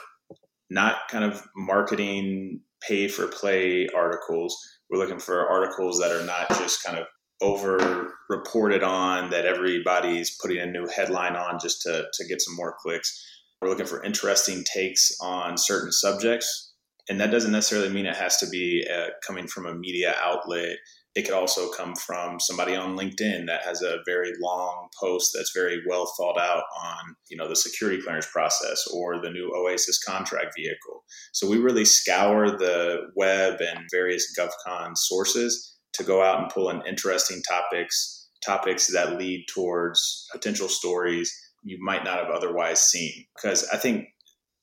not 0.70 1.08
kind 1.10 1.26
of 1.26 1.46
marketing 1.56 2.62
pay 2.82 3.08
for 3.08 3.28
play 3.28 3.88
articles. 3.96 4.58
We're 4.90 5.00
looking 5.00 5.20
for 5.20 5.48
articles 5.48 6.00
that 6.00 6.12
are 6.12 6.26
not 6.26 6.48
just 6.50 6.84
kind 6.84 6.98
of 6.98 7.06
over 7.42 8.14
reported 8.30 8.84
on 8.84 9.30
that 9.32 9.46
everybody's 9.46 10.38
putting 10.42 10.60
a 10.60 10.66
new 10.66 10.88
headline 10.88 11.36
on 11.36 11.60
just 11.60 11.82
to, 11.82 12.06
to 12.14 12.26
get 12.26 12.42
some 12.42 12.56
more 12.56 12.76
clicks. 12.82 13.22
We're 13.62 13.70
looking 13.70 13.86
for 13.86 14.04
interesting 14.04 14.64
takes 14.64 15.12
on 15.22 15.58
certain 15.58 15.92
subjects. 15.92 16.74
And 17.10 17.20
that 17.20 17.32
doesn't 17.32 17.52
necessarily 17.52 17.90
mean 17.90 18.06
it 18.06 18.16
has 18.16 18.38
to 18.38 18.50
be 18.50 18.86
uh, 18.92 19.10
coming 19.26 19.48
from 19.48 19.66
a 19.66 19.76
media 19.76 20.16
outlet. 20.22 20.78
It 21.14 21.24
could 21.24 21.36
also 21.36 21.70
come 21.70 21.96
from 21.96 22.40
somebody 22.40 22.76
on 22.76 22.98
LinkedIn 22.98 23.46
that 23.48 23.64
has 23.64 23.82
a 23.82 24.00
very 24.06 24.34
long 24.42 24.90
post 25.00 25.32
that's 25.34 25.54
very 25.56 25.82
well 25.88 26.12
thought 26.18 26.38
out 26.38 26.64
on, 26.84 27.16
you 27.30 27.38
know, 27.38 27.48
the 27.48 27.56
security 27.56 28.02
clearance 28.02 28.28
process 28.30 28.86
or 28.94 29.22
the 29.22 29.30
new 29.30 29.50
OASIS 29.56 30.04
contract 30.04 30.54
vehicle. 30.58 31.06
So 31.32 31.48
we 31.48 31.58
really 31.58 31.86
scour 31.86 32.58
the 32.58 33.12
web 33.16 33.62
and 33.62 33.86
various 33.92 34.38
GovCon 34.38 34.98
sources 34.98 35.78
to 35.94 36.04
go 36.04 36.22
out 36.22 36.42
and 36.42 36.52
pull 36.52 36.70
in 36.70 36.86
interesting 36.86 37.42
topics, 37.48 38.28
topics 38.46 38.92
that 38.92 39.18
lead 39.18 39.46
towards 39.48 40.28
potential 40.34 40.68
stories 40.68 41.34
you 41.66 41.78
might 41.82 42.04
not 42.04 42.20
have 42.20 42.30
otherwise 42.30 42.80
seen. 42.82 43.26
Because 43.36 43.68
I 43.70 43.78
think 43.78 44.06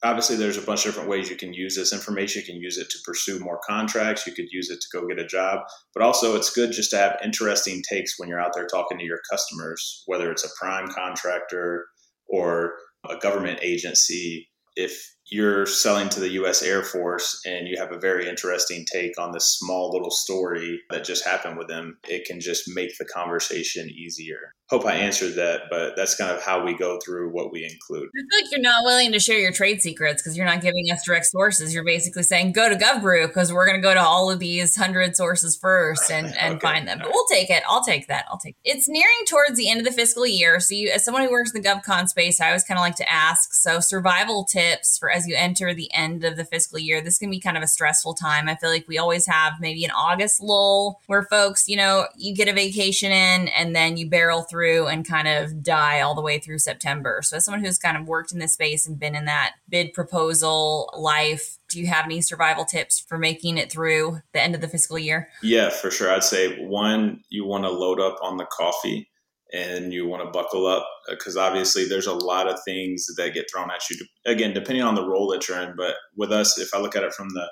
obviously 0.03 0.37
there's 0.37 0.57
a 0.57 0.63
bunch 0.63 0.87
of 0.87 0.93
different 0.93 1.11
ways 1.11 1.29
you 1.29 1.37
can 1.37 1.53
use 1.53 1.77
this 1.77 1.93
information. 1.93 2.41
You 2.41 2.53
can 2.55 2.63
use 2.63 2.79
it 2.79 2.89
to 2.91 2.99
pursue 3.05 3.39
more 3.41 3.61
contracts. 3.69 4.27
You 4.27 4.33
could 4.33 4.51
use 4.51 4.71
it 4.71 4.81
to 4.81 4.99
go 4.99 5.07
get 5.07 5.19
a 5.19 5.27
job. 5.27 5.61
But 5.95 6.05
also, 6.05 6.37
it's 6.37 6.55
good 6.55 6.73
just 6.73 6.91
to 6.91 6.97
have 6.97 7.19
interesting 7.23 7.83
takes 7.91 8.19
when 8.19 8.29
you're 8.29 8.41
out 8.41 8.53
there 8.55 8.67
talking 8.67 8.99
to 8.99 9.05
your 9.05 9.21
customers, 9.31 10.05
whether 10.07 10.31
it's 10.31 10.45
a 10.45 10.55
prime 10.59 10.89
contractor 10.89 11.87
or 12.29 12.75
a 13.09 13.17
government 13.17 13.59
agency. 13.63 14.49
If 14.77 14.99
you're 15.31 15.67
selling 15.67 16.09
to 16.11 16.21
the 16.21 16.31
US 16.31 16.63
Air 16.63 16.83
Force 16.83 17.41
and 17.47 17.67
you 17.69 17.79
have 17.79 17.93
a 17.93 17.99
very 17.99 18.29
interesting 18.29 18.85
take 18.91 19.19
on 19.19 19.33
this 19.33 19.59
small 19.59 19.91
little 19.91 20.11
story 20.11 20.81
that 20.91 21.05
just 21.05 21.25
happened 21.25 21.57
with 21.57 21.69
them, 21.69 21.99
it 22.09 22.27
can 22.27 22.41
just 22.41 22.65
make 22.75 22.97
the 22.99 23.05
conversation 23.05 23.89
easier 23.89 24.55
hope 24.73 24.87
I 24.87 24.95
answered 24.95 25.35
that, 25.35 25.65
but 25.69 25.97
that's 25.97 26.15
kind 26.15 26.31
of 26.31 26.43
how 26.43 26.65
we 26.65 26.75
go 26.75 26.99
through 27.05 27.31
what 27.31 27.53
we 27.53 27.63
include. 27.63 28.09
I 28.09 28.21
feel 28.21 28.43
like 28.43 28.51
you're 28.51 28.61
not 28.63 28.85
willing 28.85 29.13
to 29.13 29.21
share 29.21 29.39
your 29.39 29.53
trade 29.53 29.83
secrets 29.83 30.23
because 30.23 30.35
you're 30.35 30.47
not 30.47 30.63
giving 30.63 30.87
us 30.91 31.05
direct 31.05 31.27
sources. 31.27 31.75
You're 31.75 31.85
basically 31.85 32.23
saying 32.23 32.53
go 32.53 32.71
to 32.71 32.75
GovBrew 32.75 33.27
because 33.27 33.53
we're 33.53 33.67
going 33.67 33.77
to 33.77 33.87
go 33.87 33.93
to 33.93 34.01
all 34.01 34.31
of 34.31 34.39
these 34.39 34.75
hundred 34.75 35.15
sources 35.15 35.59
first 35.59 36.11
and, 36.11 36.35
and 36.41 36.55
okay. 36.55 36.67
find 36.67 36.89
them. 36.89 37.01
But 37.03 37.11
we'll 37.13 37.27
take 37.27 37.51
it. 37.51 37.63
I'll 37.69 37.85
take 37.85 38.09
that. 38.09 38.25
I'll 38.31 38.39
take 38.39 38.57
it. 38.65 38.71
It's 38.71 38.89
nearing 38.89 39.27
towards 39.29 39.59
the 39.59 39.69
end 39.69 39.81
of 39.81 39.85
the 39.85 39.93
fiscal 39.93 40.27
year. 40.27 40.59
So 40.59 40.75
you, 40.75 40.91
as 40.91 41.05
someone 41.05 41.23
who 41.23 41.31
works 41.31 41.53
in 41.55 41.61
the 41.61 41.69
GovCon 41.69 42.09
space, 42.09 42.41
I 42.41 42.47
always 42.47 42.65
kind 42.65 42.79
of 42.79 42.83
like 42.83 42.97
to 42.97 43.13
ask, 43.13 43.53
so 43.53 43.79
survival 43.79 44.45
tips 44.45 44.97
for 44.97 45.12
as 45.13 45.27
you 45.27 45.35
enter 45.37 45.75
the 45.75 45.93
end 45.93 46.25
of 46.25 46.37
the 46.37 46.45
fiscal 46.45 46.79
year, 46.79 47.01
this 47.01 47.19
can 47.19 47.31
be 47.31 47.41
kind 47.41 47.57
of 47.57 47.63
a 47.63 47.69
stressful 47.69 48.15
time. 48.15 48.49
I 48.49 48.57
feel 48.57 48.71
like 48.71 48.89
we 48.89 48.99
always 48.99 49.27
have 49.27 49.55
maybe 49.61 49.85
an 49.85 49.91
August 49.91 50.43
lull 50.43 51.01
where 51.07 51.23
folks, 51.23 51.69
you 51.69 51.77
know, 51.77 52.07
you 52.17 52.35
get 52.35 52.49
a 52.49 52.53
vacation 52.53 53.13
in 53.13 53.49
and 53.49 53.75
then 53.75 53.97
you 53.97 54.09
barrel 54.09 54.43
through 54.43 54.87
and 54.87 55.07
kind 55.07 55.29
of 55.29 55.63
die 55.63 56.01
all 56.01 56.15
the 56.15 56.23
way 56.23 56.39
through 56.39 56.59
September. 56.59 57.21
So, 57.23 57.37
as 57.37 57.45
someone 57.45 57.65
who's 57.65 57.79
kind 57.79 57.97
of 57.97 58.07
worked 58.07 58.33
in 58.33 58.39
this 58.39 58.55
space 58.55 58.87
and 58.87 58.99
been 58.99 59.15
in 59.15 59.27
that 59.27 59.55
bid 59.69 59.93
proposal 59.93 60.93
life, 60.97 61.59
do 61.69 61.81
you 61.81 61.87
have 61.87 62.05
any 62.05 62.21
survival 62.21 62.65
tips 62.65 62.99
for 62.99 63.19
making 63.19 63.59
it 63.59 63.73
through 63.73 64.21
the 64.33 64.43
end 64.43 64.55
of 64.55 64.61
the 64.61 64.69
fiscal 64.69 64.99
year? 64.99 65.29
Yeah, 65.43 65.71
for 65.71 65.91
sure. 65.91 66.11
I'd 66.11 66.25
say 66.25 66.63
one, 66.65 67.23
you 67.31 67.47
want 67.47 67.65
to 67.65 67.71
load 67.71 68.01
up 68.01 68.19
on 68.23 68.37
the 68.37 68.45
coffee 68.45 69.09
and 69.53 69.93
you 69.93 70.07
want 70.07 70.25
to 70.25 70.31
buckle 70.31 70.67
up 70.67 70.87
uh, 71.09 71.13
because 71.13 71.37
obviously 71.37 71.87
there's 71.87 72.07
a 72.07 72.15
lot 72.15 72.49
of 72.49 72.59
things 72.65 73.07
that 73.17 73.35
get 73.35 73.47
thrown 73.53 73.71
at 73.71 73.89
you. 73.91 73.97
Again, 74.27 74.55
depending 74.55 74.83
on 74.83 74.95
the 74.95 75.07
role 75.07 75.29
that 75.29 75.47
you're 75.49 75.61
in, 75.61 75.75
but 75.77 75.97
with 76.17 76.33
us, 76.33 76.59
if 76.59 76.75
I 76.75 76.79
look 76.79 76.97
at 76.97 77.03
it 77.03 77.13
from 77.13 77.29
the 77.31 77.49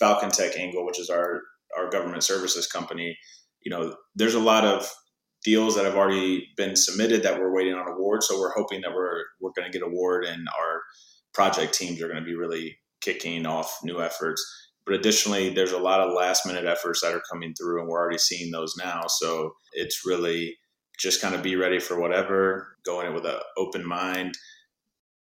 FalconTek 0.00 0.56
angle, 0.56 0.84
which 0.84 1.00
is 1.00 1.10
our 1.10 1.42
our 1.76 1.90
government 1.90 2.24
services 2.24 2.66
company, 2.66 3.16
you 3.62 3.70
know, 3.70 3.94
there's 4.14 4.34
a 4.34 4.40
lot 4.40 4.64
of 4.64 4.90
deals 5.44 5.76
that 5.76 5.84
have 5.84 5.96
already 5.96 6.48
been 6.56 6.74
submitted 6.76 7.22
that 7.22 7.38
we're 7.38 7.54
waiting 7.54 7.74
on 7.74 7.88
award. 7.88 8.22
So 8.22 8.38
we're 8.38 8.54
hoping 8.54 8.80
that 8.82 8.94
we're 8.94 9.22
we're 9.40 9.52
going 9.56 9.70
to 9.70 9.78
get 9.78 9.86
award 9.86 10.24
and 10.24 10.48
our 10.58 10.82
project 11.34 11.74
teams 11.74 12.02
are 12.02 12.08
going 12.08 12.20
to 12.20 12.24
be 12.24 12.34
really 12.34 12.78
kicking 13.00 13.46
off 13.46 13.78
new 13.82 14.00
efforts. 14.00 14.44
But 14.84 14.94
additionally, 14.94 15.50
there's 15.50 15.72
a 15.72 15.78
lot 15.78 16.00
of 16.00 16.14
last 16.14 16.46
minute 16.46 16.64
efforts 16.64 17.02
that 17.02 17.14
are 17.14 17.22
coming 17.30 17.52
through, 17.54 17.80
and 17.80 17.88
we're 17.88 18.00
already 18.00 18.18
seeing 18.18 18.50
those 18.50 18.74
now. 18.76 19.02
So 19.06 19.52
it's 19.72 20.06
really 20.06 20.56
just 20.98 21.20
kind 21.20 21.34
of 21.34 21.42
be 21.42 21.56
ready 21.56 21.78
for 21.78 21.98
whatever, 21.98 22.76
go 22.84 23.00
in 23.00 23.06
it 23.06 23.14
with 23.14 23.24
an 23.24 23.38
open 23.56 23.86
mind. 23.86 24.34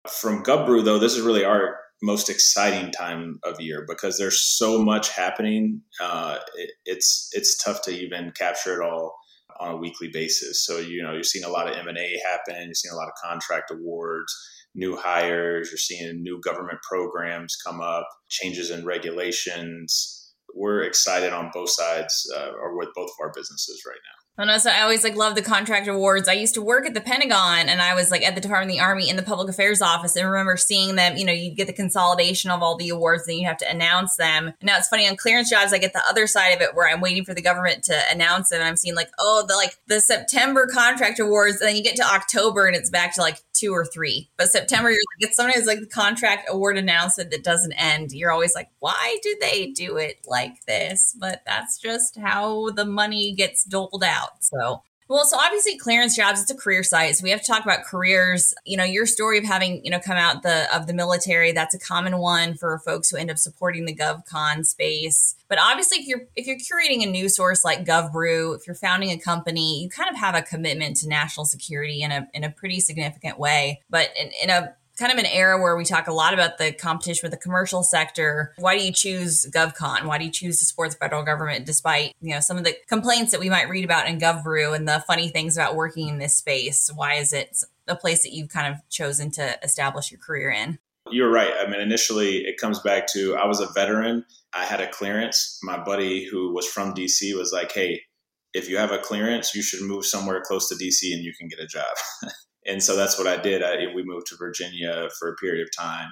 From 0.08 0.44
GovBrew, 0.44 0.84
though, 0.84 1.00
this 1.00 1.16
is 1.16 1.22
really 1.22 1.46
our 1.46 1.78
most 2.04 2.30
exciting 2.30 2.92
time 2.92 3.40
of 3.46 3.62
year 3.62 3.86
because 3.88 4.18
there's 4.18 4.42
so 4.42 4.84
much 4.84 5.10
happening. 5.10 5.82
Uh, 6.02 6.38
it, 6.56 6.72
it's 6.86 7.30
it's 7.32 7.58
tough 7.58 7.82
to 7.84 7.92
even 7.92 8.32
capture 8.32 8.82
it 8.82 8.86
all 8.86 9.16
on 9.60 9.72
a 9.72 9.78
weekly 9.78 10.10
basis. 10.12 10.66
So 10.66 10.80
you 10.80 11.02
know 11.02 11.14
you're 11.14 11.24
seeing 11.24 11.46
a 11.46 11.50
lot 11.50 11.70
of 11.70 11.78
M 11.78 11.88
and 11.88 11.98
A 11.98 12.20
happen. 12.26 12.66
You're 12.66 12.74
seeing 12.74 12.94
a 12.94 12.98
lot 12.98 13.08
of 13.08 13.14
contract 13.24 13.72
awards, 13.72 14.36
new 14.76 14.98
hires. 14.98 15.70
You're 15.72 15.78
seeing 15.78 16.22
new 16.22 16.42
government 16.42 16.80
programs 16.88 17.56
come 17.56 17.80
up, 17.80 18.08
changes 18.30 18.70
in 18.70 18.86
regulations. 18.86 20.34
We're 20.54 20.84
excited 20.84 21.34
on 21.34 21.52
both 21.54 21.70
sides, 21.70 22.30
uh, 22.36 22.52
or 22.52 22.78
with 22.78 22.90
both 22.94 23.10
of 23.10 23.16
our 23.22 23.32
businesses 23.34 23.82
right 23.88 23.96
now. 23.96 24.23
I 24.36 24.46
know, 24.46 24.58
so 24.58 24.72
I 24.72 24.82
always 24.82 25.04
like 25.04 25.16
love 25.16 25.36
the 25.36 25.44
contract 25.44 25.88
awards. 25.88 26.28
I 26.28 26.34
used 26.34 26.56
to 26.56 26.62
work 26.62 26.88
at 26.88 26.96
the 26.96 27.02
Pentagon 27.02 27.70
and 27.70 27.80
I 27.80 27.94
was 27.94 28.10
like 28.10 28.24
at 28.24 28.34
the 28.34 28.42
Department 28.42 28.72
of 28.72 28.78
the 28.78 28.84
Army 28.84 29.08
in 29.08 29.16
the 29.16 29.22
public 29.22 29.48
affairs 29.48 29.80
office 29.80 30.16
and 30.16 30.28
remember 30.28 30.58
seeing 30.58 30.96
them, 30.96 31.18
you 31.18 31.24
know, 31.24 31.32
you 31.32 31.54
get 31.54 31.68
the 31.68 31.74
consolidation 31.74 32.50
of 32.50 32.64
all 32.64 32.76
the 32.76 32.90
awards 32.90 33.28
and 33.28 33.38
you 33.38 33.46
have 33.46 33.58
to 33.58 33.70
announce 33.70 34.16
them. 34.16 34.48
And 34.48 34.64
now 34.64 34.78
it's 34.80 34.88
funny 34.88 35.08
on 35.08 35.18
clearance 35.18 35.52
jobs, 35.52 35.72
I 35.72 35.78
get 35.78 35.94
the 35.94 36.02
other 36.10 36.26
side 36.26 36.50
of 36.50 36.62
it 36.62 36.74
where 36.74 36.90
I'm 36.90 37.00
waiting 37.00 37.24
for 37.24 37.36
the 37.36 37.44
government 37.44 37.84
to 37.84 38.00
announce 38.12 38.52
it 38.52 38.56
and 38.56 38.64
I'm 38.64 38.76
seeing 38.76 38.96
like, 38.96 39.12
oh, 39.20 39.46
the 39.48 39.54
like 39.54 39.78
the 39.86 40.02
September 40.02 40.66
contract 40.66 41.20
awards, 41.20 41.62
and 41.62 41.70
then 41.70 41.76
you 41.76 41.84
get 41.84 41.96
to 41.98 42.04
October 42.04 42.66
and 42.66 42.76
it's 42.76 42.90
back 42.90 43.14
to 43.16 43.22
like 43.22 43.38
two 43.54 43.72
or 43.72 43.86
three. 43.86 44.32
But 44.36 44.50
September, 44.50 44.90
you're 44.90 44.98
like, 44.98 45.30
it's 45.30 45.36
sometimes 45.36 45.68
like 45.68 45.80
the 45.80 45.86
contract 45.86 46.50
award 46.50 46.80
announcement 46.80 47.30
that 47.30 47.44
doesn't 47.44 47.74
end. 47.74 48.12
You're 48.14 48.32
always 48.32 48.56
like, 48.56 48.70
why 48.80 49.20
do 49.22 49.36
they 49.40 49.68
do 49.68 49.98
it 49.98 50.26
like 50.28 50.66
this? 50.66 51.16
But 51.20 51.44
that's 51.46 51.78
just 51.78 52.18
how 52.18 52.72
the 52.72 52.86
money 52.86 53.34
gets 53.34 53.64
doled 53.64 54.04
out 54.04 54.23
out. 54.24 54.44
So 54.44 54.82
well, 55.10 55.26
so 55.26 55.38
obviously 55.38 55.78
clearance 55.78 56.16
jobs, 56.16 56.42
it's 56.42 56.50
a 56.50 56.56
career 56.56 56.82
site. 56.82 57.16
So 57.16 57.24
we 57.24 57.30
have 57.32 57.42
to 57.42 57.46
talk 57.46 57.64
about 57.64 57.84
careers. 57.84 58.54
You 58.66 58.78
know, 58.78 58.84
your 58.84 59.06
story 59.06 59.38
of 59.38 59.44
having, 59.44 59.84
you 59.84 59.92
know, 59.92 60.00
come 60.00 60.18
out 60.18 60.44
the 60.44 60.74
of 60.74 60.88
the 60.88 60.94
military, 60.94 61.52
that's 61.52 61.76
a 61.76 61.80
common 61.80 62.18
one 62.18 62.56
for 62.56 62.80
folks 62.80 63.10
who 63.10 63.18
end 63.18 63.30
up 63.30 63.38
supporting 63.38 63.86
the 63.86 63.96
GovCon 63.96 64.66
space. 64.66 65.36
But 65.50 65.60
obviously 65.62 66.00
if 66.00 66.08
you're 66.08 66.22
if 66.36 66.48
you're 66.48 66.58
curating 66.58 67.04
a 67.04 67.12
news 67.12 67.36
source 67.36 67.66
like 67.66 67.86
GovBrew, 67.86 68.56
if 68.56 68.66
you're 68.66 68.76
founding 68.76 69.12
a 69.12 69.20
company, 69.20 69.84
you 69.84 69.90
kind 69.90 70.10
of 70.10 70.18
have 70.18 70.36
a 70.36 70.42
commitment 70.42 70.98
to 70.98 71.08
national 71.08 71.46
security 71.46 72.02
in 72.02 72.12
a 72.12 72.28
in 72.34 72.44
a 72.44 72.50
pretty 72.50 72.80
significant 72.80 73.38
way. 73.38 73.82
But 73.90 74.10
in, 74.20 74.32
in 74.42 74.50
a 74.50 74.74
kind 74.98 75.12
of 75.12 75.18
an 75.18 75.26
era 75.26 75.62
where 75.62 75.76
we 75.76 75.86
talk 75.86 76.08
a 76.08 76.14
lot 76.14 76.34
about 76.34 76.58
the 76.58 76.72
competition 76.72 77.22
with 77.24 77.32
the 77.32 77.38
commercial 77.38 77.84
sector. 77.84 78.54
Why 78.58 78.78
do 78.78 78.86
you 78.86 78.92
choose 78.92 79.46
GovCon? 79.54 80.06
Why 80.06 80.18
do 80.18 80.26
you 80.26 80.32
choose 80.32 80.60
to 80.60 80.66
support 80.66 80.92
the 80.92 80.98
federal 80.98 81.24
government 81.24 81.66
despite, 81.66 82.14
you 82.22 82.34
know, 82.34 82.40
some 82.40 82.58
of 82.58 82.64
the 82.64 82.76
complaints 82.88 83.32
that 83.32 83.40
we 83.40 83.50
might 83.50 83.70
read 83.70 83.86
about 83.86 84.08
in 84.08 84.20
GovBrew 84.20 84.76
and 84.76 84.88
the 84.88 85.04
funny 85.08 85.30
things 85.30 85.58
about 85.58 85.76
working 85.76 86.08
in 86.10 86.20
this 86.20 86.36
space? 86.36 86.92
Why 86.94 87.16
is 87.16 87.34
it 87.34 87.64
a 87.88 87.96
place 87.96 88.24
that 88.24 88.34
you've 88.34 88.50
kind 88.50 88.74
of 88.74 88.80
chosen 88.90 89.32
to 89.32 89.58
establish 89.64 90.12
your 90.12 90.20
career 90.20 90.52
in? 90.52 90.80
You're 91.10 91.32
right. 91.32 91.54
I 91.60 91.70
mean, 91.70 91.82
initially 91.82 92.46
it 92.46 92.58
comes 92.58 92.80
back 92.80 93.08
to 93.08 93.36
I 93.36 93.46
was 93.46 93.60
a 93.60 93.68
veteran. 93.74 94.26
I 94.54 94.66
had 94.66 94.80
a 94.80 94.88
clearance. 94.88 95.60
My 95.64 95.78
buddy 95.78 96.26
who 96.30 96.54
was 96.54 96.68
from 96.68 96.94
DC 96.94 97.36
was 97.38 97.52
like, 97.52 97.72
hey, 97.72 98.02
if 98.54 98.70
you 98.70 98.78
have 98.78 98.92
a 98.92 99.00
clearance, 99.00 99.56
you 99.56 99.64
should 99.64 99.82
move 99.82 100.06
somewhere 100.06 100.42
close 100.42 100.70
to 100.70 100.76
DC 100.76 101.12
and 101.14 101.24
you 101.24 101.34
can 101.38 101.48
get 101.48 101.60
a 101.60 101.68
job. 101.68 101.86
and 102.66 102.82
so 102.82 102.96
that's 102.96 103.18
what 103.18 103.28
I 103.28 103.42
did. 103.42 103.64
I, 103.64 103.94
we 103.94 104.04
moved 104.04 104.28
to 104.28 104.38
Virginia 104.38 105.10
for 105.20 105.30
a 105.30 105.36
period 105.36 105.66
of 105.66 105.76
time, 105.78 106.10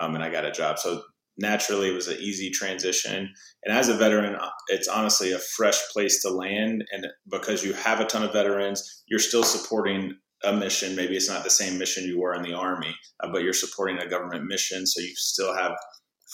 um, 0.00 0.14
and 0.14 0.24
I 0.24 0.30
got 0.30 0.44
a 0.44 0.52
job. 0.52 0.78
So 0.78 1.02
naturally, 1.36 1.90
it 1.90 1.94
was 1.94 2.08
an 2.08 2.18
easy 2.20 2.50
transition. 2.50 3.32
And 3.64 3.76
as 3.76 3.88
a 3.88 3.94
veteran, 3.94 4.36
it's 4.68 4.88
honestly 4.88 5.32
a 5.32 5.38
fresh 5.38 5.78
place 5.92 6.22
to 6.22 6.30
land, 6.30 6.84
and 6.92 7.06
because 7.30 7.64
you 7.64 7.72
have 7.74 8.00
a 8.00 8.04
ton 8.04 8.22
of 8.22 8.32
veterans, 8.32 9.04
you're 9.06 9.18
still 9.18 9.44
supporting 9.44 10.16
a 10.44 10.52
mission. 10.52 10.94
Maybe 10.94 11.16
it's 11.16 11.28
not 11.28 11.44
the 11.44 11.50
same 11.50 11.78
mission 11.78 12.04
you 12.04 12.20
were 12.20 12.34
in 12.34 12.42
the 12.42 12.54
army, 12.54 12.94
uh, 13.20 13.28
but 13.32 13.42
you're 13.42 13.52
supporting 13.52 13.98
a 13.98 14.08
government 14.08 14.44
mission, 14.44 14.86
so 14.86 15.00
you 15.00 15.12
still 15.14 15.54
have 15.54 15.72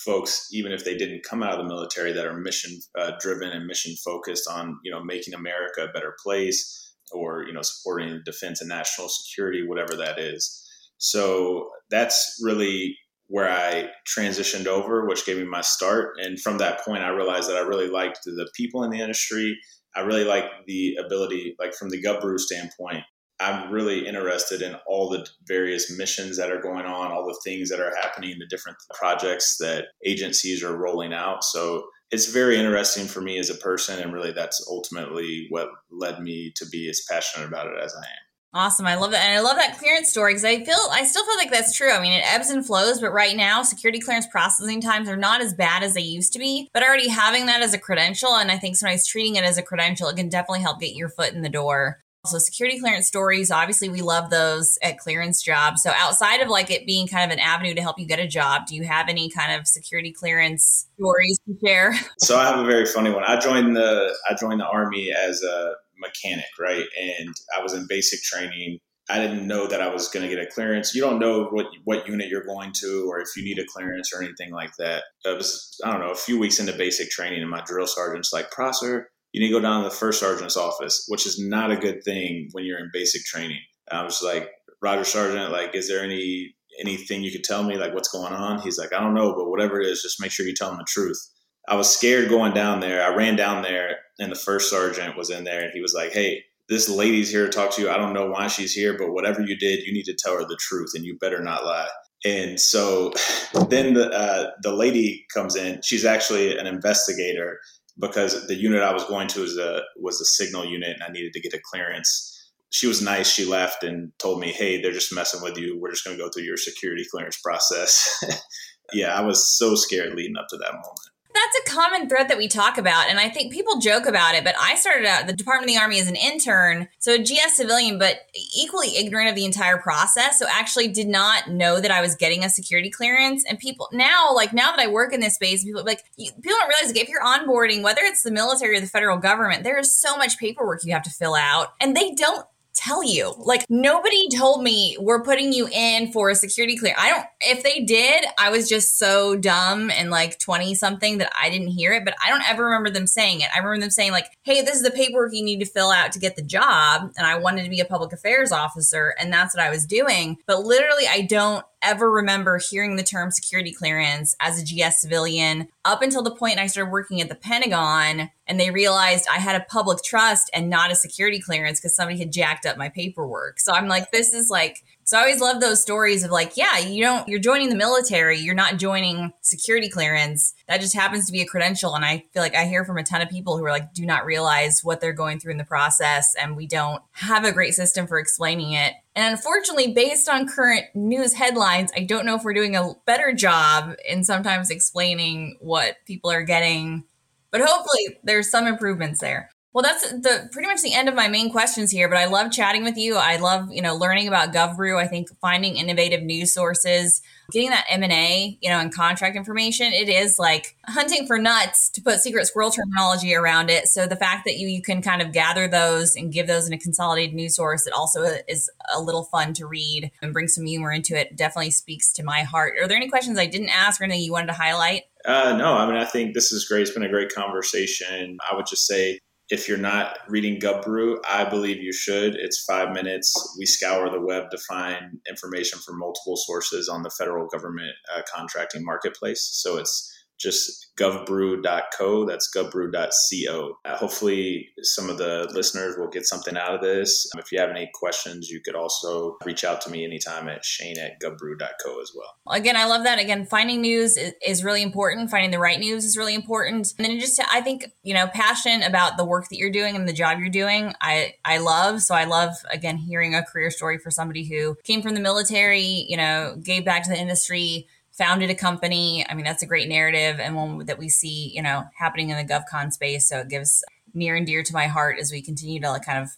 folks, 0.05 0.49
even 0.53 0.73
if 0.73 0.85
they 0.85 0.97
didn't 0.97 1.23
come 1.23 1.43
out 1.43 1.53
of 1.53 1.59
the 1.59 1.73
military, 1.73 2.13
that 2.13 2.27
are 2.27 2.35
mission 2.35 2.79
uh, 2.99 3.13
driven 3.21 3.51
and 3.51 3.67
mission 3.67 3.95
focused 4.05 4.49
on 4.51 4.79
you 4.85 4.91
know 4.91 5.03
making 5.03 5.35
America 5.35 5.85
a 5.85 5.93
better 5.93 6.15
place 6.23 6.84
or 7.15 7.45
you 7.47 7.53
know 7.53 7.63
supporting 7.63 8.23
defense 8.25 8.61
and 8.61 8.69
national 8.69 9.09
security, 9.09 9.67
whatever 9.67 9.97
that 9.97 10.19
is. 10.19 10.61
So 10.99 11.71
that's 11.91 12.41
really 12.43 12.97
where 13.27 13.51
I 13.51 13.89
transitioned 14.07 14.67
over, 14.67 15.07
which 15.07 15.25
gave 15.25 15.39
me 15.39 15.45
my 15.45 15.63
start. 15.63 16.15
And 16.19 16.41
from 16.41 16.59
that 16.59 16.85
point, 16.85 17.03
I 17.03 17.09
realized 17.09 17.49
that 17.49 17.57
I 17.57 17.61
really 17.61 17.89
liked 17.89 18.21
the 18.25 18.51
people 18.55 18.85
in 18.85 18.91
the 18.91 19.01
industry. 19.01 19.59
I 19.97 20.01
really 20.01 20.25
liked 20.25 20.67
the 20.67 20.97
ability, 21.05 21.57
like 21.59 21.75
from 21.75 21.89
the 21.89 22.03
GovBrew 22.03 22.39
standpoint, 22.39 23.05
I'm 23.41 23.73
really 23.73 24.07
interested 24.07 24.63
in 24.63 24.77
all 24.87 25.09
the 25.11 25.27
various 25.47 25.97
missions 25.97 26.37
that 26.37 26.53
are 26.53 26.61
going 26.61 26.87
on, 26.87 27.11
all 27.11 27.27
the 27.27 27.41
things 27.45 27.69
that 27.71 27.81
are 27.81 27.95
happening, 28.01 28.39
the 28.39 28.47
different 28.47 28.79
projects 28.95 29.57
that 29.59 29.87
agencies 30.05 30.63
are 30.63 30.77
rolling 30.77 31.13
out. 31.13 31.43
So 31.43 31.85
it's 32.11 32.33
very 32.33 32.57
interesting 32.59 33.07
for 33.07 33.21
me 33.21 33.39
as 33.39 33.51
a 33.51 33.55
person, 33.55 34.01
and 34.01 34.13
really 34.13 34.33
that's 34.33 34.67
ultimately 34.71 35.47
what 35.51 35.69
led 35.91 36.21
me 36.21 36.53
to 36.57 36.67
be 36.69 36.89
as 36.89 37.05
passionate 37.11 37.47
about 37.47 37.67
it 37.67 37.83
as 37.83 37.95
I 37.95 38.05
am. 38.05 38.25
Awesome. 38.57 38.87
I 38.87 38.95
love 38.95 39.11
that. 39.11 39.25
And 39.25 39.37
I 39.37 39.41
love 39.41 39.57
that 39.57 39.79
clearance 39.79 40.11
story 40.11 40.33
because 40.33 40.45
I 40.45 40.65
feel, 40.65 40.79
I 40.93 41.03
still 41.03 41.27
feel 41.27 41.37
like 41.37 41.51
that's 41.51 41.77
true. 41.77 41.91
I 41.91 42.01
mean, 42.01 42.13
it 42.13 42.23
ebbs 42.25 42.51
and 42.51 42.65
flows, 42.65 43.01
but 43.01 43.13
right 43.13 43.37
now, 43.37 43.65
security 43.65 43.99
clearance 43.99 44.29
processing 44.31 44.81
times 44.81 45.09
are 45.09 45.17
not 45.17 45.41
as 45.41 45.53
bad 45.53 45.83
as 45.83 45.95
they 45.95 46.03
used 46.03 46.33
to 46.35 46.39
be. 46.39 46.69
But 46.73 46.85
already 46.85 47.09
having 47.09 47.47
that 47.47 47.63
as 47.63 47.75
a 47.75 47.79
credential, 47.79 48.37
and 48.37 48.53
I 48.53 48.59
think 48.59 48.77
somebody's 48.77 49.09
treating 49.09 49.35
it 49.35 49.43
as 49.43 49.59
a 49.59 49.63
credential, 49.63 50.09
it 50.09 50.15
can 50.15 50.29
definitely 50.29 50.61
help 50.61 50.79
get 50.79 50.95
your 50.95 51.09
foot 51.09 51.33
in 51.33 51.43
the 51.43 51.49
door. 51.49 52.04
So 52.27 52.39
security 52.39 52.79
clearance 52.81 53.07
stories, 53.07 53.51
obviously 53.51 53.89
we 53.89 54.01
love 54.01 54.31
those 54.31 54.79
at 54.83 54.99
clearance 54.99 55.43
jobs. 55.43 55.83
So 55.83 55.91
outside 55.95 56.41
of 56.41 56.49
like 56.49 56.71
it 56.71 56.87
being 56.87 57.07
kind 57.07 57.31
of 57.31 57.37
an 57.37 57.43
avenue 57.43 57.75
to 57.75 57.83
help 57.83 57.99
you 57.99 58.07
get 58.07 58.19
a 58.19 58.27
job, 58.27 58.67
do 58.67 58.75
you 58.75 58.85
have 58.85 59.09
any 59.09 59.31
kind 59.31 59.53
of 59.53 59.67
security 59.67 60.13
clearance 60.13 60.89
stories 60.97 61.39
to 61.47 61.57
share? 61.65 61.95
So 62.19 62.39
I 62.39 62.45
have 62.45 62.59
a 62.59 62.65
very 62.65 62.87
funny 62.87 63.11
one. 63.11 63.23
I 63.25 63.39
joined 63.39 63.77
the 63.77 64.15
I 64.31 64.35
joined 64.35 64.61
the 64.61 64.67
army 64.67 65.11
as 65.13 65.43
a 65.43 65.73
mechanic, 65.99 66.47
right? 66.59 66.85
And 66.99 67.35
I 67.57 67.63
was 67.63 67.75
in 67.75 67.87
basic 67.89 68.23
training. 68.23 68.79
I 69.11 69.19
didn't 69.19 69.47
know 69.47 69.67
that 69.67 69.83
I 69.83 69.89
was 69.89 70.09
going 70.09 70.27
to 70.27 70.35
get 70.35 70.43
a 70.43 70.51
clearance. 70.51 70.95
You 70.95 71.03
don't 71.03 71.19
know 71.19 71.45
what 71.51 71.67
what 71.85 72.09
unit 72.09 72.29
you're 72.29 72.45
going 72.45 72.73
to, 72.81 73.07
or 73.11 73.21
if 73.21 73.29
you 73.37 73.45
need 73.45 73.59
a 73.59 73.67
clearance 73.67 74.11
or 74.15 74.23
anything 74.23 74.53
like 74.53 74.71
that. 74.79 75.05
It 75.25 75.37
was 75.37 75.79
I 75.85 75.91
don't 75.91 76.01
know 76.01 76.13
a 76.13 76.17
few 76.17 76.39
weeks 76.39 76.59
into 76.59 76.73
basic 76.73 77.11
training, 77.11 77.43
and 77.43 77.51
my 77.51 77.63
drill 77.67 77.87
sergeant's 77.87 78.33
like, 78.33 78.51
"Prosser, 78.51 79.11
you 79.35 79.41
need 79.41 79.49
to 79.49 79.55
go 79.55 79.61
down 79.61 79.83
to 79.83 79.89
the 79.89 79.95
first 79.95 80.21
sergeant's 80.21 80.57
office, 80.57 81.07
which 81.09 81.27
is 81.27 81.41
not 81.41 81.73
a 81.73 81.77
good 81.77 82.05
thing 82.05 82.49
when 82.53 82.65
you're 82.65 82.79
in 82.79 82.89
basic 82.93 83.25
training. 83.25 83.59
And 83.91 83.99
I 83.99 84.05
was 84.05 84.23
like, 84.23 84.49
Roger 84.81 85.03
Sergeant, 85.03 85.51
like, 85.51 85.75
is 85.75 85.89
there 85.89 86.05
any 86.05 86.55
anything 86.81 87.23
you 87.23 87.33
could 87.33 87.43
tell 87.43 87.65
me, 87.65 87.77
like 87.77 87.95
what's 87.95 88.09
going 88.09 88.33
on? 88.33 88.61
He's 88.61 88.79
like, 88.79 88.93
I 88.93 89.01
don't 89.01 89.15
know, 89.15 89.35
but 89.35 89.51
whatever 89.51 89.81
it 89.81 89.89
is, 89.89 90.03
just 90.03 90.21
make 90.21 90.31
sure 90.31 90.47
you 90.47 90.55
tell 90.55 90.71
him 90.71 90.79
the 90.79 90.87
truth. 90.87 91.19
I 91.67 91.75
was 91.75 91.91
scared 91.91 92.29
going 92.29 92.55
down 92.55 92.79
there. 92.79 93.03
I 93.03 93.15
ran 93.15 93.35
down 93.35 93.63
there, 93.63 93.97
and 94.21 94.31
the 94.31 94.37
first 94.37 94.71
sergeant 94.71 95.17
was 95.17 95.31
in 95.31 95.43
there, 95.43 95.63
and 95.63 95.73
he 95.75 95.81
was 95.81 95.95
like, 95.95 96.13
Hey, 96.13 96.45
this 96.69 96.89
lady's 96.89 97.31
here 97.31 97.47
to 97.47 97.53
talk 97.53 97.73
to 97.73 97.83
you. 97.83 97.91
I 97.91 97.97
don't 97.97 98.15
know 98.15 98.31
why 98.31 98.47
she's 98.47 98.73
here, 98.73 98.97
but 98.97 99.13
whatever 99.13 99.43
you 99.43 99.57
did, 99.57 99.85
you 99.85 99.93
need 99.93 100.05
to 100.05 100.17
tell 100.17 100.35
her 100.35 100.45
the 100.45 100.59
truth, 100.61 100.93
and 100.95 101.05
you 101.05 101.19
better 101.19 101.43
not 101.43 101.65
lie. 101.65 101.89
And 102.25 102.61
so 102.61 103.13
then 103.69 103.95
the 103.95 104.11
uh, 104.11 104.51
the 104.63 104.73
lady 104.73 105.27
comes 105.35 105.57
in. 105.57 105.81
She's 105.83 106.05
actually 106.05 106.57
an 106.57 106.69
investigator, 106.69 107.59
because 107.99 108.47
the 108.47 108.55
unit 108.55 108.83
I 108.83 108.93
was 108.93 109.05
going 109.05 109.29
to 109.29 109.41
was 109.41 109.57
a 109.57 109.83
was 109.97 110.21
a 110.21 110.25
signal 110.25 110.65
unit 110.65 110.95
and 110.95 111.03
I 111.03 111.13
needed 111.13 111.33
to 111.35 111.41
get 111.41 111.55
a 111.55 111.61
clearance. 111.73 112.31
She 112.71 112.89
was 112.89 113.01
nice. 113.01 113.31
She 113.31 113.45
left 113.45 113.85
and 113.85 114.13
told 114.19 114.41
me, 114.41 114.53
"Hey, 114.53 114.81
they're 114.81 114.93
just 114.93 115.15
messing 115.15 115.43
with 115.43 115.57
you. 115.57 115.79
We're 115.79 115.93
just 115.93 116.05
going 116.05 116.17
to 116.17 116.23
go 116.23 116.29
through 116.29 116.45
your 116.45 116.57
security 116.57 117.05
clearance 117.11 117.39
process." 117.41 118.25
yeah, 118.93 119.15
I 119.15 119.21
was 119.21 119.57
so 119.57 119.75
scared 119.77 120.15
leading 120.15 120.37
up 120.37 120.47
to 120.51 120.57
that 120.57 120.73
moment 120.73 121.14
that's 121.55 121.71
a 121.71 121.75
common 121.75 122.09
thread 122.09 122.29
that 122.29 122.39
we 122.39 122.49
talk 122.49 122.79
about. 122.79 123.09
And 123.09 123.19
I 123.19 123.29
think 123.29 123.53
people 123.53 123.79
joke 123.79 124.07
about 124.07 124.35
it, 124.35 124.45
but 124.45 124.55
I 124.61 124.75
started 124.77 125.07
out 125.07 125.27
the 125.27 125.33
Department 125.33 125.71
of 125.71 125.75
the 125.75 125.81
Army 125.81 126.01
as 126.01 126.09
an 126.09 126.17
intern, 126.17 126.89
so 126.99 127.15
a 127.15 127.19
GS 127.19 127.57
civilian, 127.57 127.99
but 127.99 128.21
equally 128.57 128.97
ignorant 128.97 129.29
of 129.29 129.35
the 129.35 129.45
entire 129.45 129.79
process. 129.79 130.39
So 130.39 130.47
actually 130.51 130.89
did 130.89 131.09
not 131.09 131.51
know 131.51 131.81
that 131.81 131.91
I 131.91 132.01
was 132.01 132.15
getting 132.15 132.45
a 132.45 132.51
security 132.51 132.91
clearance. 132.91 133.45
And 133.49 133.59
people 133.59 133.89
now, 133.93 134.33
like 134.35 134.53
now 134.53 134.71
that 134.71 134.81
I 134.81 134.87
work 134.87 135.13
in 135.13 135.21
this 135.21 135.35
space, 135.35 135.65
people 135.65 135.85
like 135.85 136.05
people 136.17 136.39
don't 136.43 136.69
realize 136.69 136.95
like 136.95 137.03
if 137.03 137.09
you're 137.09 137.23
onboarding, 137.23 137.83
whether 137.83 138.03
it's 138.03 138.23
the 138.23 138.31
military 138.31 138.77
or 138.77 138.81
the 138.81 138.87
federal 138.87 139.19
government, 139.19 139.65
there 139.65 139.79
is 139.79 139.99
so 139.99 140.17
much 140.17 140.39
paperwork 140.39 140.85
you 140.85 140.93
have 140.93 141.03
to 141.03 141.11
fill 141.11 141.35
out. 141.35 141.75
And 141.81 141.97
they 141.97 142.13
don't 142.13 142.47
tell 142.75 143.03
you. 143.03 143.35
Like 143.39 143.65
nobody 143.69 144.29
told 144.29 144.63
me 144.63 144.97
we're 145.01 145.23
putting 145.23 145.53
you 145.53 145.69
in 145.73 146.13
for 146.13 146.31
a 146.31 146.35
security 146.35 146.77
clear. 146.77 146.95
I 146.99 147.11
don't 147.11 147.27
if 147.41 147.63
they 147.63 147.81
did, 147.85 148.25
I 148.39 148.51
was 148.51 148.69
just 148.69 148.99
so 148.99 149.37
dumb 149.37 149.91
and 149.91 150.11
like 150.11 150.39
20 150.39 150.75
something 150.75 151.19
that 151.19 151.33
I 151.41 151.51
didn't 151.51 151.69
hear 151.69 151.93
it, 151.93 152.05
but 152.05 152.15
I 152.25 152.31
don't 152.31 152.49
ever 152.49 152.65
remember 152.65 152.91
them 152.91 153.07
saying 153.07 153.41
it. 153.41 153.49
I 153.55 153.59
remember 153.59 153.81
them 153.81 153.91
saying 153.91 154.13
like, 154.13 154.27
"Hey, 154.43 154.63
this 154.63 154.77
is 154.77 154.83
the 154.83 154.91
paperwork 154.91 155.33
you 155.33 155.45
need 155.45 155.61
to 155.61 155.67
fill 155.67 155.91
out 155.91 156.13
to 156.13 156.19
get 156.19 156.37
the 156.37 156.43
job." 156.43 157.13
And 157.17 157.27
I 157.27 157.39
wanted 157.39 157.65
to 157.65 157.71
be 157.71 157.81
a 157.81 157.85
public 157.85 158.13
affairs 158.13 158.53
officer, 158.53 159.15
and 159.19 159.33
that's 159.33 159.55
what 159.55 159.65
I 159.65 159.71
was 159.71 159.87
doing. 159.87 160.39
But 160.47 160.65
literally 160.65 161.05
I 161.09 161.23
don't 161.23 161.65
ever 161.85 162.11
remember 162.11 162.59
hearing 162.59 162.97
the 162.97 163.03
term 163.03 163.31
security 163.31 163.73
clearance 163.73 164.35
as 164.41 164.61
a 164.61 164.65
GS 164.65 165.01
civilian 165.01 165.69
up 165.85 166.03
until 166.03 166.23
the 166.23 166.35
point 166.35 166.59
I 166.59 166.67
started 166.67 166.91
working 166.91 167.21
at 167.21 167.29
the 167.29 167.35
Pentagon 167.35 168.31
and 168.47 168.61
they 168.61 168.71
realized 168.71 169.27
I 169.31 169.39
had 169.39 169.61
a 169.61 169.65
public 169.65 170.03
trust 170.03 170.51
and 170.53 170.69
not 170.69 170.91
a 170.91 170.95
security 170.95 171.41
clearance 171.41 171.81
because 171.81 171.97
somebody 171.97 172.19
had 172.19 172.33
jacked 172.33 172.67
up 172.67 172.77
my 172.77 172.89
paperwork. 172.89 173.61
So 173.61 173.73
I'm 173.73 173.89
like, 173.89 174.11
this 174.11 174.35
is 174.35 174.51
like, 174.51 174.83
so 175.05 175.19
I 175.19 175.21
always 175.21 175.41
love 175.41 175.61
those 175.61 175.83
stories 175.83 176.25
of 176.25 176.31
like, 176.31 176.57
yeah, 176.57 176.79
you 176.79 177.03
don't, 177.03 177.29
you're 177.29 177.39
joining 177.39 177.69
the 177.69 177.77
military, 177.77 178.39
you're 178.39 178.55
not 178.55 178.79
joining 178.79 179.33
security 179.43 179.89
clearance. 179.89 180.55
That 180.69 180.81
just 180.81 180.95
happens 180.95 181.27
to 181.27 181.33
be 181.33 181.43
a 181.43 181.47
credential. 181.47 181.95
And 181.95 182.05
I 182.05 182.25
feel 182.33 182.43
like 182.43 182.55
I 182.55 182.67
hear 182.67 182.85
from 182.85 182.99
a 182.99 183.03
ton 183.03 183.23
of 183.23 183.29
people 183.29 183.59
who 183.59 183.65
are 183.65 183.71
like, 183.71 183.93
do 183.93 184.07
not 184.07 184.25
realize 184.25 184.81
what 184.83 185.01
they're 185.01 185.13
going 185.13 185.41
through 185.41 185.53
in 185.53 185.59
the 185.59 185.65
process. 185.65 186.35
And 186.41 186.57
we 186.57 186.67
don't 186.67 187.03
have 187.13 187.45
a 187.45 187.53
great 187.53 187.75
system 187.75 188.07
for 188.07 188.19
explaining 188.19 188.73
it. 188.73 188.95
And 189.17 189.33
unfortunately, 189.33 189.93
based 189.93 190.29
on 190.29 190.49
current 190.49 190.87
news 190.95 191.35
headlines, 191.35 191.93
I 191.97 192.01
don't 192.01 192.27
know 192.27 192.35
if 192.35 192.43
we're 192.43 192.53
doing 192.53 192.75
a 192.75 192.95
better 193.07 193.33
job 193.33 193.95
in 194.09 194.25
sometimes 194.25 194.71
explaining 194.71 195.57
what 195.61 195.97
people 196.05 196.33
are 196.33 196.43
getting, 196.43 197.05
but 197.53 197.61
hopefully 197.61 198.19
there's 198.25 198.51
some 198.51 198.67
improvements 198.67 199.21
there. 199.21 199.51
Well, 199.75 199.83
that's 199.83 200.09
the 200.09 200.49
pretty 200.53 200.69
much 200.69 200.83
the 200.83 200.95
end 200.95 201.09
of 201.09 201.17
my 201.17 201.27
main 201.27 201.51
questions 201.51 201.91
here, 201.91 202.09
but 202.09 202.17
I 202.17 202.27
love 202.27 202.53
chatting 202.53 202.85
with 202.85 202.97
you. 202.97 203.17
I 203.17 203.39
love, 203.39 203.73
you 203.73 203.83
know, 203.83 203.97
learning 203.97 204.29
about 204.29 204.53
GovBrew. 204.53 204.97
I 204.97 205.09
think 205.09 205.37
finding 205.41 205.77
innovative 205.77 206.23
news 206.23 206.53
sources, 206.53 207.21
getting 207.51 207.71
that 207.71 207.85
M&A, 207.89 208.57
you 208.63 208.71
know, 208.71 208.79
and 208.79 208.95
contract 208.95 209.35
information, 209.35 209.93
it 209.93 210.09
is 210.09 210.39
like 210.39 210.77
hunting 210.85 211.27
for 211.27 211.41
nuts 211.41 211.89
to 211.89 212.01
put 212.01 212.21
secret 212.21 212.47
squirrel 212.47 212.71
terminology 212.71 213.35
around 213.35 213.69
it. 213.69 213.89
So 213.89 214.07
the 214.07 214.15
fact 214.15 214.45
that 214.45 214.59
you, 214.59 214.69
you 214.69 214.81
can 214.81 215.03
kind 215.03 215.21
of 215.21 215.33
gather 215.33 215.67
those 215.67 216.15
and 216.15 216.33
give 216.33 216.47
those 216.47 216.69
in 216.69 216.73
a 216.73 216.79
consolidated 216.79 217.35
news 217.35 217.57
source, 217.57 217.85
it 217.85 217.93
also 217.93 218.23
is 218.47 218.71
a 218.95 219.01
little 219.01 219.25
fun 219.25 219.55
to 219.55 219.67
read 219.67 220.13
and 220.23 220.33
bring 220.33 220.47
some 220.47 220.67
humor 220.67 220.93
into 220.93 221.19
it 221.19 221.35
definitely 221.35 221.73
speaks 221.73 222.13
to 222.13 222.23
my 222.23 222.45
heart. 222.45 222.75
Are 222.81 222.87
there 222.87 222.97
any 222.97 223.09
questions 223.09 223.41
I 223.41 223.47
didn't 223.47 223.71
ask 223.71 224.01
or 224.01 224.05
anything 224.05 224.23
you 224.23 224.31
wanted 224.31 224.47
to 224.47 224.53
highlight? 224.53 225.03
Uh, 225.25 225.57
no, 225.57 225.75
I 225.75 225.87
mean, 225.87 225.97
I 225.97 226.05
think 226.05 226.35
this 226.35 226.53
is 226.53 226.65
great. 226.65 226.83
It's 226.83 226.93
been 226.93 227.03
a 227.03 227.09
great 227.09 227.35
conversation. 227.35 228.39
I 228.49 228.55
would 228.55 228.67
just 228.67 228.87
say 228.87 229.19
if 229.51 229.69
you're 229.69 229.77
not 229.77 230.17
reading 230.29 230.59
GovBrew, 230.59 231.19
I 231.29 231.45
believe 231.45 231.83
you 231.83 231.93
should. 231.93 232.35
It's 232.35 232.65
five 232.65 232.93
minutes. 232.93 233.35
We 233.59 233.67
scour 233.67 234.11
the 234.11 234.21
web 234.21 234.51
to 234.51 234.59
find 234.59 235.21
information 235.29 235.79
from 235.81 235.99
multiple 235.99 236.37
sources 236.37 236.89
on 236.89 237.03
the 237.03 237.11
federal 237.11 237.47
government 237.47 237.93
uh, 238.15 238.23
contracting 238.35 238.85
marketplace. 238.85 239.43
So 239.43 239.77
it's 239.77 240.14
just 240.39 240.85
govbrew.co. 240.99 242.27
That's 242.27 242.51
govbrew.co. 242.55 243.79
Uh, 243.85 243.97
hopefully, 243.97 244.69
some 244.83 245.11
of 245.11 245.19
the 245.19 245.51
listeners 245.53 245.97
will 245.97 246.09
get 246.09 246.27
something 246.27 246.57
out 246.57 246.75
of 246.75 246.81
this. 246.81 247.31
Um, 247.35 247.41
if 247.41 247.51
you 247.51 247.59
have 247.61 247.71
any 247.71 247.91
questions, 247.95 248.49
you 248.49 248.61
could 248.61 248.75
also 248.75 249.37
reach 249.45 249.65
out 249.65 249.81
to 249.83 249.91
me 249.91 250.05
anytime 250.05 250.49
at 250.49 250.65
shane 250.65 250.99
at 250.99 251.21
govbrew.co 251.21 252.01
as 252.01 252.13
well. 252.15 252.57
Again, 252.57 252.77
I 252.77 252.87
love 252.87 253.05
that. 253.05 253.19
Again, 253.19 253.47
finding 253.47 253.81
news 253.81 254.17
is, 254.17 254.33
is 254.47 254.65
really 254.65 254.83
important. 254.83 255.31
Finding 255.31 255.51
the 255.51 255.59
right 255.59 255.79
news 255.79 256.05
is 256.05 256.17
really 256.17 256.35
important. 256.35 256.93
And 256.99 257.05
then 257.05 257.19
just, 257.19 257.41
I 257.53 257.61
think, 257.61 257.93
you 258.03 258.15
know, 258.15 258.27
passion 258.29 258.83
about 258.83 259.17
the 259.17 259.25
work 259.25 259.49
that 259.49 259.57
you're 259.57 259.71
doing 259.71 259.97
and 259.97 260.09
the 260.09 260.13
job 260.13 260.39
you're 260.39 260.49
doing, 260.49 260.95
I, 261.01 261.35
I 261.45 261.59
love. 261.59 262.03
So 262.03 262.15
I 262.15 262.25
love, 262.25 262.55
again, 262.71 262.97
hearing 262.97 263.35
a 263.35 263.45
career 263.45 263.71
story 263.71 263.99
for 263.99 264.11
somebody 264.11 264.45
who 264.45 264.77
came 264.85 265.03
from 265.03 265.15
the 265.15 265.21
military, 265.21 266.07
you 266.09 266.17
know, 266.17 266.57
gave 266.63 266.85
back 266.85 267.05
to 267.05 267.11
the 267.11 267.19
industry 267.19 267.89
founded 268.17 268.51
a 268.51 268.55
company. 268.55 269.27
I 269.29 269.35
mean, 269.35 269.45
that's 269.45 269.63
a 269.63 269.67
great 269.67 269.89
narrative 269.89 270.39
and 270.41 270.55
one 270.55 270.87
that 270.87 270.99
we 270.99 271.09
see, 271.09 271.51
you 271.55 271.63
know, 271.63 271.85
happening 271.99 272.31
in 272.31 272.37
the 272.37 272.53
GovCon 272.53 272.93
space. 272.93 273.29
So 273.29 273.41
it 273.41 273.49
gives 273.49 273.85
near 274.15 274.37
and 274.37 274.47
dear 274.47 274.63
to 274.63 274.73
my 274.73 274.87
heart 274.87 275.19
as 275.21 275.33
we 275.33 275.43
continue 275.43 275.81
to 275.81 275.91
like 275.91 276.05
kind 276.05 276.23
of 276.23 276.31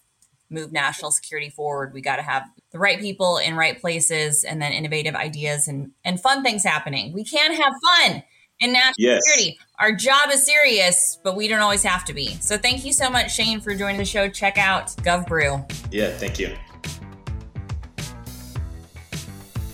move 0.49 0.73
national 0.73 1.11
security 1.11 1.51
forward. 1.51 1.93
We 1.93 2.01
got 2.01 2.17
to 2.17 2.23
have 2.23 2.45
the 2.73 2.79
right 2.79 2.99
people 2.99 3.39
in 3.39 3.57
right 3.57 3.79
places 3.79 4.45
and 4.45 4.63
then 4.63 4.73
innovative 4.73 5.15
ideas 5.15 5.69
and, 5.69 5.91
and 6.05 6.21
fun 6.21 6.43
things 6.43 6.65
happening. 6.65 7.13
We 7.13 7.25
can 7.25 7.53
have 7.53 7.75
fun 7.85 8.23
in 8.61 8.73
national 8.73 8.95
yes. 8.99 9.23
security. 9.27 9.59
Our 9.79 9.93
job 9.93 10.31
is 10.33 10.47
serious, 10.47 11.19
but 11.23 11.37
we 11.37 11.49
don't 11.49 11.61
always 11.61 11.83
have 11.83 12.05
to 12.07 12.15
be. 12.15 12.29
So 12.41 12.57
thank 12.57 12.85
you 12.85 12.93
so 12.93 13.11
much, 13.11 13.35
Shane, 13.35 13.61
for 13.61 13.75
joining 13.75 13.99
the 13.99 14.05
show. 14.05 14.29
Check 14.29 14.57
out 14.57 14.89
GovBrew. 14.99 15.93
Yeah, 15.93 16.11
thank 16.13 16.39
you. 16.39 16.57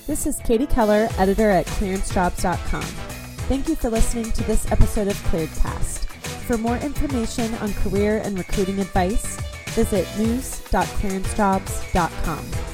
This 0.07 0.27
is 0.27 0.39
Katie 0.39 0.67
Keller, 0.67 1.09
editor 1.17 1.49
at 1.49 1.65
clearancejobs.com. 1.67 2.83
Thank 2.83 3.69
you 3.69 3.77
for 3.77 3.89
listening 3.89 4.33
to 4.33 4.43
this 4.45 4.71
episode 4.73 5.07
of 5.07 5.15
ClearedCast. 5.25 6.07
For 6.47 6.59
more 6.59 6.77
information 6.79 7.55
on 7.55 7.73
career 7.75 8.21
and 8.25 8.37
recruiting 8.37 8.81
advice, 8.81 9.37
visit 9.71 10.09
news.clearancejobs.com. 10.19 12.72